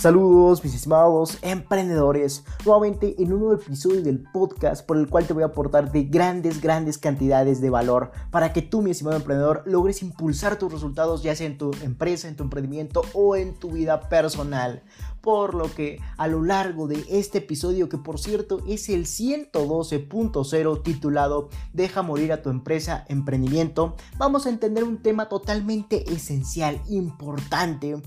Saludos 0.00 0.64
mis 0.64 0.74
estimados 0.74 1.36
emprendedores, 1.42 2.42
nuevamente 2.64 3.22
en 3.22 3.34
un 3.34 3.40
nuevo 3.40 3.60
episodio 3.60 4.00
del 4.00 4.22
podcast 4.32 4.86
por 4.86 4.96
el 4.96 5.10
cual 5.10 5.26
te 5.26 5.34
voy 5.34 5.42
a 5.42 5.48
aportar 5.48 5.92
de 5.92 6.04
grandes, 6.04 6.62
grandes 6.62 6.96
cantidades 6.96 7.60
de 7.60 7.68
valor 7.68 8.10
para 8.30 8.54
que 8.54 8.62
tú 8.62 8.80
mi 8.80 8.92
estimado 8.92 9.18
emprendedor 9.18 9.62
logres 9.66 10.00
impulsar 10.00 10.58
tus 10.58 10.72
resultados 10.72 11.22
ya 11.22 11.36
sea 11.36 11.48
en 11.48 11.58
tu 11.58 11.72
empresa, 11.82 12.28
en 12.28 12.36
tu 12.36 12.44
emprendimiento 12.44 13.02
o 13.12 13.36
en 13.36 13.52
tu 13.52 13.72
vida 13.72 14.08
personal. 14.08 14.82
Por 15.20 15.52
lo 15.52 15.70
que 15.74 16.00
a 16.16 16.28
lo 16.28 16.42
largo 16.42 16.86
de 16.86 17.04
este 17.10 17.36
episodio, 17.36 17.90
que 17.90 17.98
por 17.98 18.18
cierto 18.18 18.62
es 18.66 18.88
el 18.88 19.04
112.0 19.04 20.82
titulado 20.82 21.50
Deja 21.74 22.00
morir 22.00 22.32
a 22.32 22.40
tu 22.40 22.48
empresa, 22.48 23.04
emprendimiento, 23.10 23.96
vamos 24.16 24.46
a 24.46 24.48
entender 24.48 24.82
un 24.82 25.02
tema 25.02 25.28
totalmente 25.28 26.10
esencial, 26.10 26.80
importante 26.88 28.00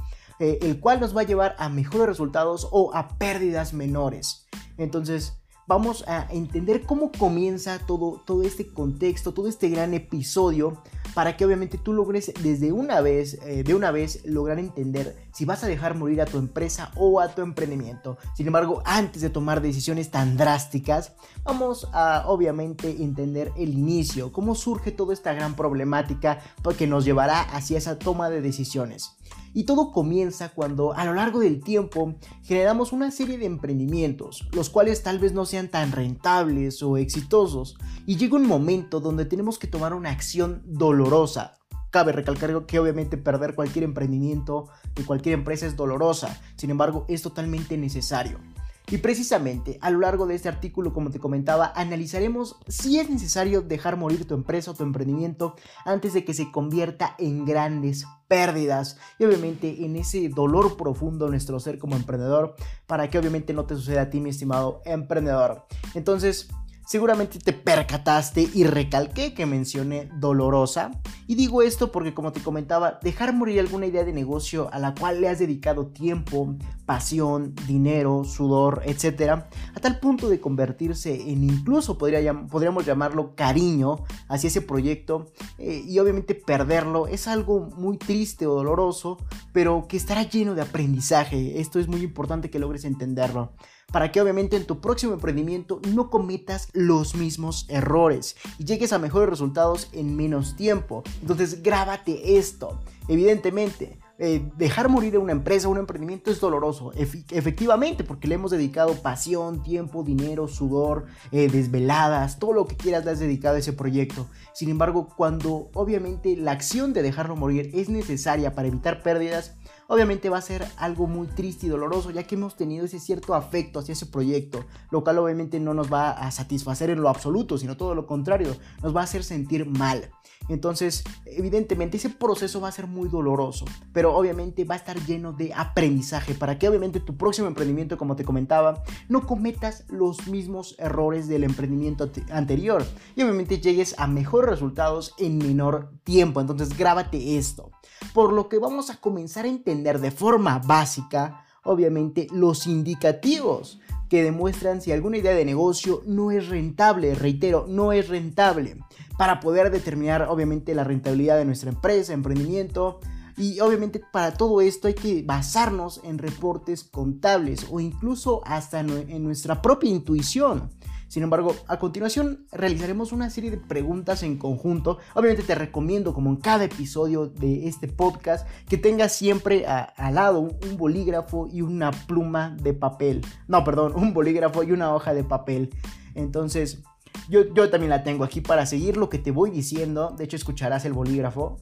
eh, 0.43 0.59
el 0.61 0.81
cual 0.81 0.99
nos 0.99 1.15
va 1.15 1.21
a 1.21 1.23
llevar 1.23 1.55
a 1.57 1.69
mejores 1.69 2.05
resultados 2.05 2.67
o 2.69 2.93
a 2.93 3.17
pérdidas 3.17 3.73
menores. 3.73 4.45
Entonces, 4.77 5.41
vamos 5.67 6.03
a 6.05 6.27
entender 6.31 6.81
cómo 6.81 7.13
comienza 7.17 7.79
todo, 7.79 8.21
todo 8.25 8.43
este 8.43 8.67
contexto, 8.67 9.33
todo 9.33 9.47
este 9.47 9.69
gran 9.69 9.93
episodio, 9.93 10.83
para 11.13 11.37
que 11.37 11.45
obviamente 11.45 11.77
tú 11.77 11.93
logres 11.93 12.33
desde 12.41 12.73
una 12.73 12.99
vez, 12.99 13.39
eh, 13.45 13.63
de 13.63 13.73
una 13.73 13.91
vez, 13.91 14.25
lograr 14.25 14.59
entender 14.59 15.15
si 15.31 15.45
vas 15.45 15.63
a 15.63 15.67
dejar 15.67 15.95
morir 15.95 16.21
a 16.21 16.25
tu 16.25 16.39
empresa 16.39 16.91
o 16.97 17.21
a 17.21 17.29
tu 17.29 17.41
emprendimiento. 17.41 18.17
Sin 18.35 18.45
embargo, 18.45 18.83
antes 18.83 19.21
de 19.21 19.29
tomar 19.29 19.61
decisiones 19.61 20.11
tan 20.11 20.35
drásticas, 20.35 21.13
vamos 21.45 21.87
a 21.93 22.25
obviamente 22.27 23.01
entender 23.01 23.53
el 23.55 23.69
inicio, 23.69 24.33
cómo 24.33 24.55
surge 24.55 24.91
toda 24.91 25.13
esta 25.13 25.31
gran 25.31 25.55
problemática 25.55 26.41
que 26.77 26.85
nos 26.85 27.05
llevará 27.05 27.39
hacia 27.43 27.77
esa 27.77 27.97
toma 27.97 28.29
de 28.29 28.41
decisiones. 28.41 29.15
Y 29.53 29.65
todo 29.65 29.91
comienza 29.91 30.49
cuando 30.49 30.93
a 30.93 31.05
lo 31.05 31.13
largo 31.13 31.39
del 31.39 31.63
tiempo 31.63 32.15
generamos 32.41 32.91
una 32.91 33.11
serie 33.11 33.37
de 33.37 33.45
emprendimientos, 33.45 34.47
los 34.51 34.69
cuales 34.69 35.03
tal 35.03 35.19
vez 35.19 35.33
no 35.33 35.45
sean 35.45 35.69
tan 35.69 35.91
rentables 35.91 36.81
o 36.81 36.97
exitosos, 36.97 37.77
y 38.05 38.17
llega 38.17 38.35
un 38.35 38.47
momento 38.47 38.99
donde 38.99 39.25
tenemos 39.25 39.59
que 39.59 39.67
tomar 39.67 39.93
una 39.93 40.09
acción 40.09 40.63
dolorosa. 40.65 41.55
Cabe 41.91 42.11
recalcar 42.11 42.65
que 42.65 42.79
obviamente 42.79 43.17
perder 43.17 43.53
cualquier 43.53 43.85
emprendimiento 43.85 44.69
de 44.95 45.05
cualquier 45.05 45.35
empresa 45.35 45.67
es 45.67 45.75
dolorosa, 45.75 46.41
sin 46.55 46.71
embargo 46.71 47.05
es 47.07 47.21
totalmente 47.21 47.77
necesario. 47.77 48.39
Y 48.89 48.97
precisamente 48.97 49.77
a 49.81 49.89
lo 49.89 49.99
largo 49.99 50.27
de 50.27 50.35
este 50.35 50.49
artículo, 50.49 50.93
como 50.93 51.09
te 51.09 51.19
comentaba, 51.19 51.71
analizaremos 51.75 52.57
si 52.67 52.99
es 52.99 53.09
necesario 53.09 53.61
dejar 53.61 53.97
morir 53.97 54.27
tu 54.27 54.33
empresa 54.33 54.71
o 54.71 54.73
tu 54.73 54.83
emprendimiento 54.83 55.55
antes 55.85 56.13
de 56.13 56.25
que 56.25 56.33
se 56.33 56.51
convierta 56.51 57.15
en 57.17 57.45
grandes 57.45 58.05
pérdidas 58.27 58.97
y 59.19 59.25
obviamente 59.25 59.85
en 59.85 59.95
ese 59.95 60.27
dolor 60.29 60.75
profundo 60.75 61.29
nuestro 61.29 61.59
ser 61.59 61.77
como 61.79 61.95
emprendedor 61.95 62.55
para 62.87 63.09
que 63.09 63.17
obviamente 63.17 63.53
no 63.53 63.65
te 63.65 63.75
suceda 63.75 64.03
a 64.03 64.09
ti 64.09 64.19
mi 64.19 64.31
estimado 64.31 64.81
emprendedor. 64.85 65.65
Entonces, 65.93 66.49
Seguramente 66.85 67.39
te 67.39 67.53
percataste 67.53 68.49
y 68.53 68.65
recalqué 68.65 69.33
que 69.33 69.45
mencioné 69.45 70.09
dolorosa. 70.17 70.91
Y 71.27 71.35
digo 71.35 71.61
esto 71.61 71.91
porque 71.93 72.13
como 72.13 72.33
te 72.33 72.41
comentaba, 72.41 72.99
dejar 73.01 73.33
morir 73.33 73.61
alguna 73.61 73.85
idea 73.85 74.03
de 74.03 74.11
negocio 74.11 74.69
a 74.73 74.79
la 74.79 74.93
cual 74.93 75.21
le 75.21 75.29
has 75.29 75.39
dedicado 75.39 75.87
tiempo, 75.87 76.55
pasión, 76.85 77.55
dinero, 77.65 78.25
sudor, 78.25 78.81
etc. 78.85 79.45
A 79.73 79.79
tal 79.79 79.99
punto 79.99 80.27
de 80.27 80.41
convertirse 80.41 81.31
en 81.31 81.43
incluso 81.45 81.97
podría, 81.97 82.33
podríamos 82.47 82.85
llamarlo 82.85 83.33
cariño 83.33 84.03
hacia 84.27 84.49
ese 84.49 84.61
proyecto. 84.61 85.31
Eh, 85.57 85.85
y 85.87 85.99
obviamente 85.99 86.35
perderlo 86.35 87.07
es 87.07 87.29
algo 87.29 87.69
muy 87.77 87.97
triste 87.97 88.45
o 88.45 88.55
doloroso, 88.55 89.17
pero 89.53 89.87
que 89.87 89.95
estará 89.95 90.23
lleno 90.23 90.53
de 90.53 90.61
aprendizaje. 90.61 91.61
Esto 91.61 91.79
es 91.79 91.87
muy 91.87 92.01
importante 92.01 92.49
que 92.49 92.59
logres 92.59 92.83
entenderlo 92.83 93.53
para 93.93 94.11
que 94.11 94.19
obviamente 94.19 94.57
en 94.57 94.65
tu 94.65 94.81
próximo 94.81 95.13
emprendimiento 95.13 95.79
no 95.93 96.09
cometas 96.09 96.67
los 96.73 97.13
mismos 97.13 97.67
errores 97.69 98.35
y 98.57 98.65
llegues 98.65 98.91
a 98.91 98.97
mejores 98.97 99.29
resultados 99.29 99.87
en 99.93 100.15
menos 100.15 100.55
tiempo. 100.55 101.03
Entonces 101.21 101.61
grábate 101.61 102.37
esto. 102.37 102.81
Evidentemente, 103.07 103.99
eh, 104.17 104.49
dejar 104.57 104.89
morir 104.89 105.17
una 105.17 105.31
empresa, 105.31 105.67
un 105.67 105.77
emprendimiento 105.77 106.31
es 106.31 106.39
doloroso, 106.39 106.91
efectivamente, 106.95 108.03
porque 108.03 108.27
le 108.27 108.35
hemos 108.35 108.51
dedicado 108.51 108.95
pasión, 108.95 109.61
tiempo, 109.61 110.03
dinero, 110.03 110.47
sudor, 110.47 111.05
eh, 111.31 111.49
desveladas, 111.49 112.39
todo 112.39 112.53
lo 112.53 112.65
que 112.65 112.77
quieras 112.77 113.05
le 113.05 113.11
has 113.11 113.19
dedicado 113.19 113.57
a 113.57 113.59
ese 113.59 113.73
proyecto. 113.73 114.25
Sin 114.53 114.69
embargo, 114.69 115.09
cuando 115.15 115.69
obviamente 115.73 116.35
la 116.37 116.51
acción 116.51 116.93
de 116.93 117.01
dejarlo 117.01 117.35
morir 117.35 117.69
es 117.73 117.89
necesaria 117.89 118.55
para 118.55 118.69
evitar 118.69 119.03
pérdidas, 119.03 119.55
obviamente 119.87 120.29
va 120.29 120.37
a 120.37 120.41
ser 120.41 120.65
algo 120.77 121.07
muy 121.07 121.27
triste 121.27 121.67
y 121.67 121.69
doloroso, 121.69 122.11
ya 122.11 122.23
que 122.23 122.35
hemos 122.35 122.55
tenido 122.55 122.85
ese 122.85 122.99
cierto 122.99 123.33
afecto 123.33 123.79
hacia 123.79 123.93
ese 123.93 124.05
proyecto, 124.05 124.65
lo 124.91 125.03
cual 125.03 125.19
obviamente 125.19 125.59
no 125.59 125.73
nos 125.73 125.91
va 125.91 126.11
a 126.11 126.31
satisfacer 126.31 126.89
en 126.89 127.01
lo 127.01 127.09
absoluto, 127.09 127.57
sino 127.57 127.77
todo 127.77 127.95
lo 127.95 128.05
contrario, 128.05 128.55
nos 128.81 128.95
va 128.95 129.01
a 129.01 129.05
hacer 129.05 129.23
sentir 129.23 129.65
mal. 129.65 130.09
Entonces, 130.49 131.03
evidentemente 131.25 131.97
ese 131.97 132.09
proceso 132.09 132.59
va 132.59 132.67
a 132.67 132.73
ser 132.73 132.87
muy 132.87 133.07
doloroso, 133.07 133.65
pero 133.93 134.15
obviamente 134.15 134.65
va 134.65 134.75
a 134.75 134.77
estar 134.77 134.99
lleno 135.05 135.31
de 135.31 135.53
aprendizaje 135.53 136.33
para 136.33 136.59
que 136.59 136.67
obviamente 136.67 136.99
tu 136.99 137.15
próximo 137.15 137.47
emprendimiento, 137.47 137.97
como 137.97 138.15
te 138.15 138.25
comentaba, 138.25 138.83
no 139.07 139.25
cometas 139.25 139.85
los 139.87 140.27
mismos 140.27 140.75
errores 140.79 141.27
del 141.27 141.45
emprendimiento 141.45 142.09
anterior 142.29 142.85
y 143.15 143.23
obviamente 143.23 143.59
llegues 143.59 143.95
a 143.97 144.07
mejores 144.07 144.49
resultados 144.49 145.13
en 145.17 145.37
menor 145.37 145.91
tiempo. 146.03 146.41
Entonces, 146.41 146.77
grábate 146.77 147.37
esto. 147.37 147.71
Por 148.13 148.33
lo 148.33 148.49
que 148.49 148.59
vamos 148.59 148.89
a 148.89 148.97
comenzar 148.97 149.45
a 149.45 149.49
entender 149.49 149.72
de 149.81 150.11
forma 150.11 150.59
básica, 150.59 151.45
obviamente, 151.63 152.27
los 152.31 152.67
indicativos 152.67 153.79
que 154.09 154.23
demuestran 154.23 154.81
si 154.81 154.91
alguna 154.91 155.17
idea 155.17 155.33
de 155.33 155.45
negocio 155.45 156.03
no 156.05 156.29
es 156.29 156.47
rentable, 156.49 157.15
reitero, 157.15 157.65
no 157.67 157.93
es 157.93 158.09
rentable, 158.09 158.77
para 159.17 159.39
poder 159.39 159.71
determinar 159.71 160.27
obviamente 160.29 160.75
la 160.75 160.83
rentabilidad 160.83 161.37
de 161.37 161.45
nuestra 161.45 161.71
empresa, 161.71 162.13
emprendimiento, 162.13 162.99
y 163.37 163.59
obviamente 163.59 163.99
para 163.99 164.33
todo 164.33 164.61
esto 164.61 164.87
hay 164.87 164.93
que 164.93 165.23
basarnos 165.23 165.99
en 166.03 166.19
reportes 166.19 166.83
contables 166.83 167.65
o 167.71 167.79
incluso 167.79 168.41
hasta 168.45 168.81
en 168.81 169.23
nuestra 169.23 169.61
propia 169.61 169.89
intuición. 169.89 170.69
Sin 171.13 171.21
embargo, 171.21 171.55
a 171.67 171.77
continuación 171.77 172.47
realizaremos 172.51 173.11
una 173.11 173.29
serie 173.29 173.51
de 173.51 173.57
preguntas 173.57 174.23
en 174.23 174.35
conjunto. 174.39 174.97
Obviamente 175.13 175.43
te 175.43 175.53
recomiendo, 175.53 176.11
como 176.11 176.31
en 176.31 176.37
cada 176.37 176.63
episodio 176.63 177.27
de 177.27 177.67
este 177.67 177.87
podcast, 177.87 178.47
que 178.67 178.79
tengas 178.79 179.13
siempre 179.13 179.67
al 179.67 180.15
lado 180.15 180.39
un, 180.39 180.75
bolígrafo 180.75 181.47
y 181.53 181.61
una 181.61 181.91
pluma 181.91 182.57
de 182.59 182.73
papel. 182.73 183.21
No, 183.47 183.63
perdón, 183.63 183.93
un 183.95 184.11
bolígrafo 184.11 184.63
y 184.63 184.71
una 184.71 184.95
hoja 184.95 185.13
de 185.13 185.23
papel. 185.23 185.69
Entonces, 186.15 186.81
yo, 187.29 187.53
yo 187.53 187.69
también 187.69 187.91
la 187.91 188.03
tengo 188.03 188.23
aquí 188.23 188.41
para 188.41 188.65
seguir 188.65 188.97
lo 188.97 189.09
que 189.11 189.19
te 189.19 189.29
voy 189.29 189.51
diciendo. 189.51 190.15
De 190.17 190.23
hecho, 190.23 190.35
escucharás 190.35 190.83
el 190.85 190.93
bolígrafo. 190.93 191.59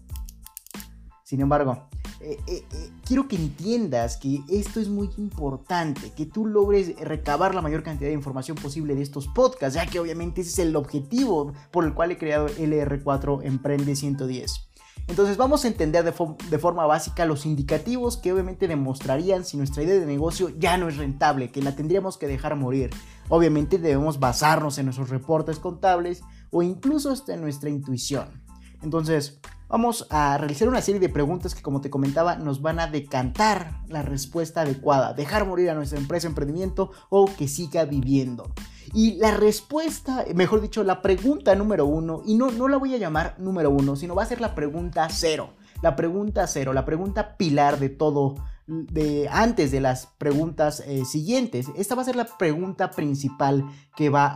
Sin 1.32 1.40
embargo, 1.40 1.88
eh, 2.20 2.38
eh, 2.46 2.66
eh, 2.74 2.90
quiero 3.06 3.30
que 3.30 3.38
entiendas 3.38 4.18
que 4.18 4.42
esto 4.50 4.82
es 4.82 4.90
muy 4.90 5.10
importante, 5.18 6.12
que 6.12 6.26
tú 6.26 6.46
logres 6.46 6.94
recabar 7.00 7.56
la 7.56 7.62
mayor 7.62 7.84
cantidad 7.84 8.10
de 8.10 8.16
información 8.16 8.58
posible 8.58 8.96
de 8.96 9.02
estos 9.02 9.30
podcasts, 9.30 9.76
ya 9.76 9.86
que 9.86 10.02
obviamente 10.02 10.42
ese 10.42 10.50
es 10.50 10.60
el 10.60 10.76
objetivo 10.76 11.54
por 11.72 11.86
el 11.86 11.94
cual 11.94 12.12
he 12.12 12.18
creado 12.18 12.50
LR4 12.50 13.46
Emprende 13.46 13.96
110. 13.96 14.68
Entonces 15.08 15.38
vamos 15.38 15.64
a 15.64 15.70
entender 15.70 16.04
de, 16.04 16.14
de, 16.50 16.60
forma 16.60 16.86
básica 16.86 17.26
los 17.26 17.46
indicativos 17.46 18.18
que 18.18 18.34
obviamente 18.34 18.68
demostrarían 18.68 19.46
si 19.46 19.56
nuestra 19.56 19.84
idea 19.84 20.02
de 20.02 20.06
negocio 20.06 20.50
ya 20.50 20.76
no 20.78 20.90
es 20.90 20.98
rentable, 20.98 21.50
que 21.50 21.62
la 21.62 21.78
tendríamos 21.78 22.18
que 22.18 22.28
dejar 22.28 22.58
morir. 22.58 22.90
Obviamente 23.30 23.78
debemos 23.78 24.20
basarnos 24.20 24.78
en 24.80 24.88
nuestros 24.88 25.10
reportes 25.10 25.60
contables 25.60 26.24
o 26.50 26.62
incluso 26.62 27.10
hasta 27.10 27.36
en 27.36 27.40
nuestra 27.40 27.70
intuición. 27.70 28.44
Entonces, 28.82 29.40
vamos 29.72 30.06
a 30.10 30.38
realizar 30.38 30.68
una 30.68 30.82
serie 30.82 31.00
de 31.00 31.08
preguntas 31.08 31.56
que, 31.56 31.62
como 31.62 31.80
te 31.80 31.90
comentaba, 31.90 32.36
nos 32.36 32.62
van 32.62 32.80
a 32.82 32.88
decantar 32.88 33.80
la 33.88 34.02
respuesta 34.02 34.62
adecuada, 34.62 35.14
dejar 35.14 35.48
morir 35.48 35.70
a 35.70 35.74
nuestra 35.74 35.98
empresa, 35.98 36.28
emprendimiento 36.28 36.92
o 37.10 37.26
que 37.26 37.48
siga 37.48 37.86
viviendo. 37.86 38.52
Y 38.94 39.14
la 39.16 39.32
respuesta, 39.32 40.26
mejor 40.36 40.60
dicho, 40.60 40.84
la 40.84 41.02
pregunta 41.02 41.56
número 41.56 41.86
uno, 41.86 42.22
y 42.26 42.36
no, 42.36 42.52
no 42.52 42.68
la 42.68 42.76
voy 42.76 42.94
a 42.94 42.98
llamar 42.98 43.36
número 43.40 43.70
uno, 43.70 43.96
sino 43.96 44.14
va 44.14 44.24
a 44.24 44.28
ser 44.28 44.42
la 44.42 44.56
pregunta 44.56 45.08
cero. 45.10 45.54
La 45.82 45.96
pregunta 45.96 46.46
cero, 46.48 46.74
la 46.74 46.86
pregunta 46.86 47.38
pilar 47.38 47.80
de 47.80 47.90
todo 47.90 48.36
de 48.72 49.28
antes 49.30 49.70
de 49.70 49.82
las 49.82 50.08
preguntas 50.18 50.82
eh, 50.88 51.04
siguientes. 51.04 51.68
Esta 51.76 51.94
va 51.94 52.04
a 52.04 52.06
ser 52.06 52.16
la 52.16 52.24
pregunta 52.24 52.92
principal 52.92 53.66
que 53.98 54.10
va 54.10 54.34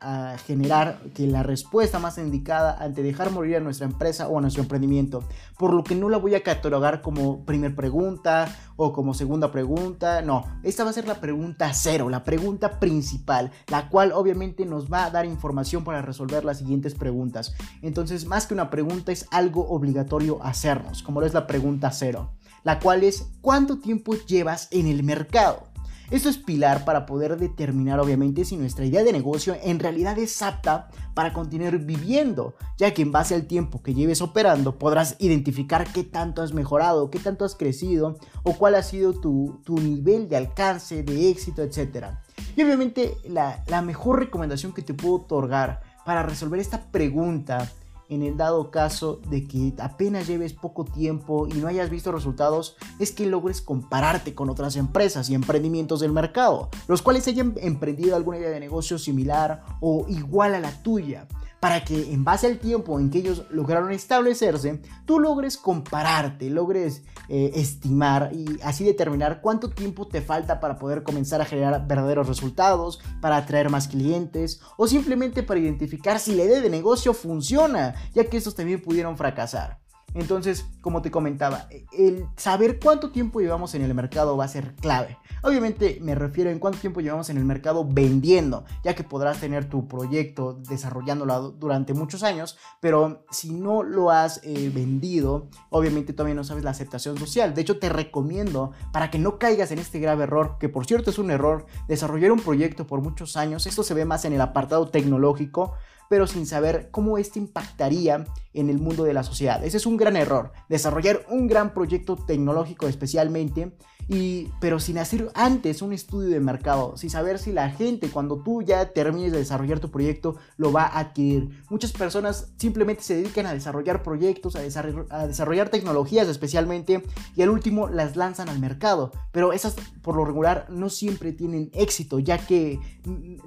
a, 0.00 0.38
generar 0.46 1.00
que 1.14 1.26
la 1.26 1.42
respuesta 1.42 1.98
más 1.98 2.16
indicada 2.16 2.76
ante 2.78 3.02
dejar 3.02 3.32
morir 3.32 3.56
a 3.56 3.60
nuestra 3.60 3.86
empresa 3.86 4.28
o 4.28 4.38
a 4.38 4.40
nuestro 4.40 4.62
emprendimiento. 4.62 5.24
Por 5.58 5.74
lo 5.74 5.82
que 5.82 5.96
no 5.96 6.08
la 6.08 6.18
voy 6.18 6.36
a 6.36 6.44
catalogar 6.44 7.02
como 7.02 7.44
primer 7.44 7.74
pregunta 7.74 8.46
o 8.76 8.92
como 8.92 9.14
segunda 9.14 9.50
pregunta. 9.50 10.22
No, 10.22 10.44
esta 10.62 10.84
va 10.84 10.90
a 10.90 10.94
ser 10.94 11.08
la 11.08 11.20
pregunta 11.20 11.72
cero, 11.74 12.08
la 12.08 12.22
pregunta 12.22 12.78
principal, 12.78 13.50
la 13.66 13.88
cual 13.88 14.12
obviamente 14.12 14.64
nos 14.64 14.92
va 14.92 15.06
a 15.06 15.10
dar 15.10 15.26
información 15.26 15.82
para 15.82 16.02
resolver 16.02 16.44
las 16.44 16.58
siguientes 16.58 16.94
preguntas. 16.94 17.52
Entonces, 17.82 18.26
más 18.26 18.46
que 18.46 18.54
una 18.54 18.70
pregunta, 18.70 19.10
es 19.10 19.26
algo 19.32 19.68
obligatorio 19.68 20.40
hacernos, 20.44 21.02
como 21.02 21.20
lo 21.20 21.26
es 21.26 21.34
la 21.34 21.48
pregunta 21.48 21.90
cero. 21.90 22.30
La 22.64 22.78
cual 22.80 23.04
es 23.04 23.28
cuánto 23.40 23.78
tiempo 23.78 24.14
llevas 24.14 24.68
en 24.70 24.86
el 24.86 25.02
mercado. 25.02 25.72
Esto 26.12 26.28
es 26.28 26.36
pilar 26.36 26.84
para 26.84 27.06
poder 27.06 27.38
determinar 27.38 27.98
obviamente 27.98 28.44
si 28.44 28.58
nuestra 28.58 28.84
idea 28.84 29.02
de 29.02 29.14
negocio 29.14 29.56
en 29.62 29.78
realidad 29.78 30.18
es 30.18 30.42
apta 30.42 30.90
para 31.14 31.32
continuar 31.32 31.78
viviendo, 31.78 32.54
ya 32.76 32.92
que 32.92 33.00
en 33.00 33.12
base 33.12 33.34
al 33.34 33.46
tiempo 33.46 33.82
que 33.82 33.94
lleves 33.94 34.20
operando 34.20 34.78
podrás 34.78 35.16
identificar 35.20 35.90
qué 35.90 36.04
tanto 36.04 36.42
has 36.42 36.52
mejorado, 36.52 37.10
qué 37.10 37.18
tanto 37.18 37.46
has 37.46 37.54
crecido 37.54 38.18
o 38.42 38.52
cuál 38.58 38.74
ha 38.74 38.82
sido 38.82 39.14
tu, 39.14 39.62
nivel 39.66 40.28
de 40.28 40.36
alcance, 40.36 41.02
de 41.02 41.30
éxito, 41.30 41.62
etc. 41.62 42.08
Y 42.56 42.62
obviamente 42.62 43.16
la, 43.26 43.64
la 43.66 43.80
mejor 43.80 44.18
recomendación 44.18 44.74
que 44.74 44.82
te 44.82 44.92
puedo 44.92 45.14
otorgar 45.14 45.80
para 46.04 46.22
resolver 46.22 46.60
esta 46.60 46.90
pregunta 46.90 47.72
en 48.14 48.22
el 48.22 48.36
dado 48.36 48.70
caso 48.70 49.20
de 49.28 49.46
que 49.46 49.72
apenas 49.78 50.26
lleves 50.26 50.52
poco 50.52 50.84
tiempo 50.84 51.46
y 51.46 51.54
no 51.54 51.68
hayas 51.68 51.90
visto 51.90 52.12
resultados, 52.12 52.76
es 52.98 53.12
que 53.12 53.26
logres 53.26 53.60
compararte 53.62 54.34
con 54.34 54.50
otras 54.50 54.76
empresas 54.76 55.30
y 55.30 55.34
emprendimientos 55.34 56.00
del 56.00 56.12
mercado, 56.12 56.68
los 56.88 57.02
cuales 57.02 57.26
hayan 57.28 57.54
emprendido 57.56 58.16
alguna 58.16 58.38
idea 58.38 58.50
de 58.50 58.60
negocio 58.60 58.98
similar 58.98 59.64
o 59.80 60.06
igual 60.08 60.54
a 60.54 60.60
la 60.60 60.82
tuya 60.82 61.26
para 61.62 61.84
que 61.84 62.12
en 62.12 62.24
base 62.24 62.48
al 62.48 62.58
tiempo 62.58 62.98
en 62.98 63.08
que 63.08 63.18
ellos 63.18 63.44
lograron 63.50 63.92
establecerse, 63.92 64.82
tú 65.04 65.20
logres 65.20 65.56
compararte, 65.56 66.50
logres 66.50 67.04
eh, 67.28 67.52
estimar 67.54 68.30
y 68.32 68.58
así 68.64 68.82
determinar 68.82 69.40
cuánto 69.40 69.70
tiempo 69.70 70.08
te 70.08 70.22
falta 70.22 70.58
para 70.58 70.74
poder 70.74 71.04
comenzar 71.04 71.40
a 71.40 71.44
generar 71.44 71.86
verdaderos 71.86 72.26
resultados, 72.26 72.98
para 73.20 73.36
atraer 73.36 73.70
más 73.70 73.86
clientes 73.86 74.60
o 74.76 74.88
simplemente 74.88 75.44
para 75.44 75.60
identificar 75.60 76.18
si 76.18 76.34
la 76.34 76.42
idea 76.42 76.60
de 76.60 76.68
negocio 76.68 77.14
funciona, 77.14 77.94
ya 78.12 78.24
que 78.24 78.38
estos 78.38 78.56
también 78.56 78.82
pudieron 78.82 79.16
fracasar. 79.16 79.81
Entonces, 80.14 80.66
como 80.80 81.02
te 81.02 81.10
comentaba, 81.10 81.68
el 81.92 82.26
saber 82.36 82.78
cuánto 82.78 83.10
tiempo 83.10 83.40
llevamos 83.40 83.74
en 83.74 83.82
el 83.82 83.94
mercado 83.94 84.36
va 84.36 84.44
a 84.44 84.48
ser 84.48 84.74
clave. 84.74 85.18
Obviamente 85.42 85.98
me 86.00 86.14
refiero 86.14 86.50
en 86.50 86.58
cuánto 86.58 86.78
tiempo 86.78 87.00
llevamos 87.00 87.30
en 87.30 87.36
el 87.36 87.44
mercado 87.44 87.86
vendiendo, 87.88 88.64
ya 88.84 88.94
que 88.94 89.04
podrás 89.04 89.40
tener 89.40 89.68
tu 89.68 89.88
proyecto 89.88 90.54
desarrollándolo 90.68 91.50
durante 91.50 91.94
muchos 91.94 92.22
años, 92.22 92.58
pero 92.80 93.24
si 93.30 93.52
no 93.52 93.82
lo 93.82 94.10
has 94.10 94.40
eh, 94.44 94.70
vendido, 94.72 95.48
obviamente 95.70 96.12
todavía 96.12 96.34
no 96.34 96.44
sabes 96.44 96.64
la 96.64 96.70
aceptación 96.70 97.16
social. 97.18 97.54
De 97.54 97.62
hecho, 97.62 97.78
te 97.78 97.88
recomiendo 97.88 98.72
para 98.92 99.10
que 99.10 99.18
no 99.18 99.38
caigas 99.38 99.72
en 99.72 99.78
este 99.78 99.98
grave 99.98 100.24
error, 100.24 100.56
que 100.60 100.68
por 100.68 100.86
cierto 100.86 101.10
es 101.10 101.18
un 101.18 101.30
error, 101.30 101.66
desarrollar 101.88 102.32
un 102.32 102.40
proyecto 102.40 102.86
por 102.86 103.00
muchos 103.00 103.36
años. 103.36 103.66
Esto 103.66 103.82
se 103.82 103.94
ve 103.94 104.04
más 104.04 104.24
en 104.24 104.34
el 104.34 104.40
apartado 104.40 104.88
tecnológico 104.88 105.74
pero 106.08 106.26
sin 106.26 106.46
saber 106.46 106.90
cómo 106.90 107.18
este 107.18 107.38
impactaría 107.38 108.24
en 108.54 108.70
el 108.70 108.78
mundo 108.78 109.04
de 109.04 109.14
la 109.14 109.22
sociedad. 109.22 109.64
Ese 109.64 109.76
es 109.76 109.86
un 109.86 109.96
gran 109.96 110.16
error, 110.16 110.52
desarrollar 110.68 111.24
un 111.28 111.46
gran 111.46 111.72
proyecto 111.74 112.16
tecnológico 112.16 112.88
especialmente 112.88 113.76
y, 114.08 114.48
pero 114.60 114.80
sin 114.80 114.98
hacer 114.98 115.30
antes 115.34 115.82
un 115.82 115.92
estudio 115.92 116.28
de 116.28 116.40
mercado, 116.40 116.96
sin 116.96 117.10
saber 117.10 117.38
si 117.38 117.52
la 117.52 117.70
gente 117.70 118.10
cuando 118.10 118.42
tú 118.42 118.62
ya 118.62 118.92
termines 118.92 119.32
de 119.32 119.38
desarrollar 119.38 119.80
tu 119.80 119.90
proyecto 119.90 120.36
lo 120.56 120.72
va 120.72 120.84
a 120.84 120.98
adquirir. 121.00 121.62
Muchas 121.70 121.92
personas 121.92 122.52
simplemente 122.56 123.02
se 123.02 123.16
dedican 123.16 123.46
a 123.46 123.52
desarrollar 123.52 124.02
proyectos, 124.02 124.56
a 124.56 124.60
desarrollar, 124.60 125.68
tecnologías 125.68 126.28
especialmente 126.28 127.02
y 127.36 127.42
al 127.42 127.50
último 127.50 127.88
las 127.88 128.16
lanzan 128.16 128.48
al 128.48 128.58
mercado, 128.58 129.12
pero 129.30 129.52
esas 129.52 129.76
por 130.02 130.16
lo 130.16 130.24
regular 130.24 130.66
no 130.70 130.88
siempre 130.88 131.32
tienen 131.32 131.70
éxito 131.72 132.18
ya 132.18 132.38
que 132.38 132.80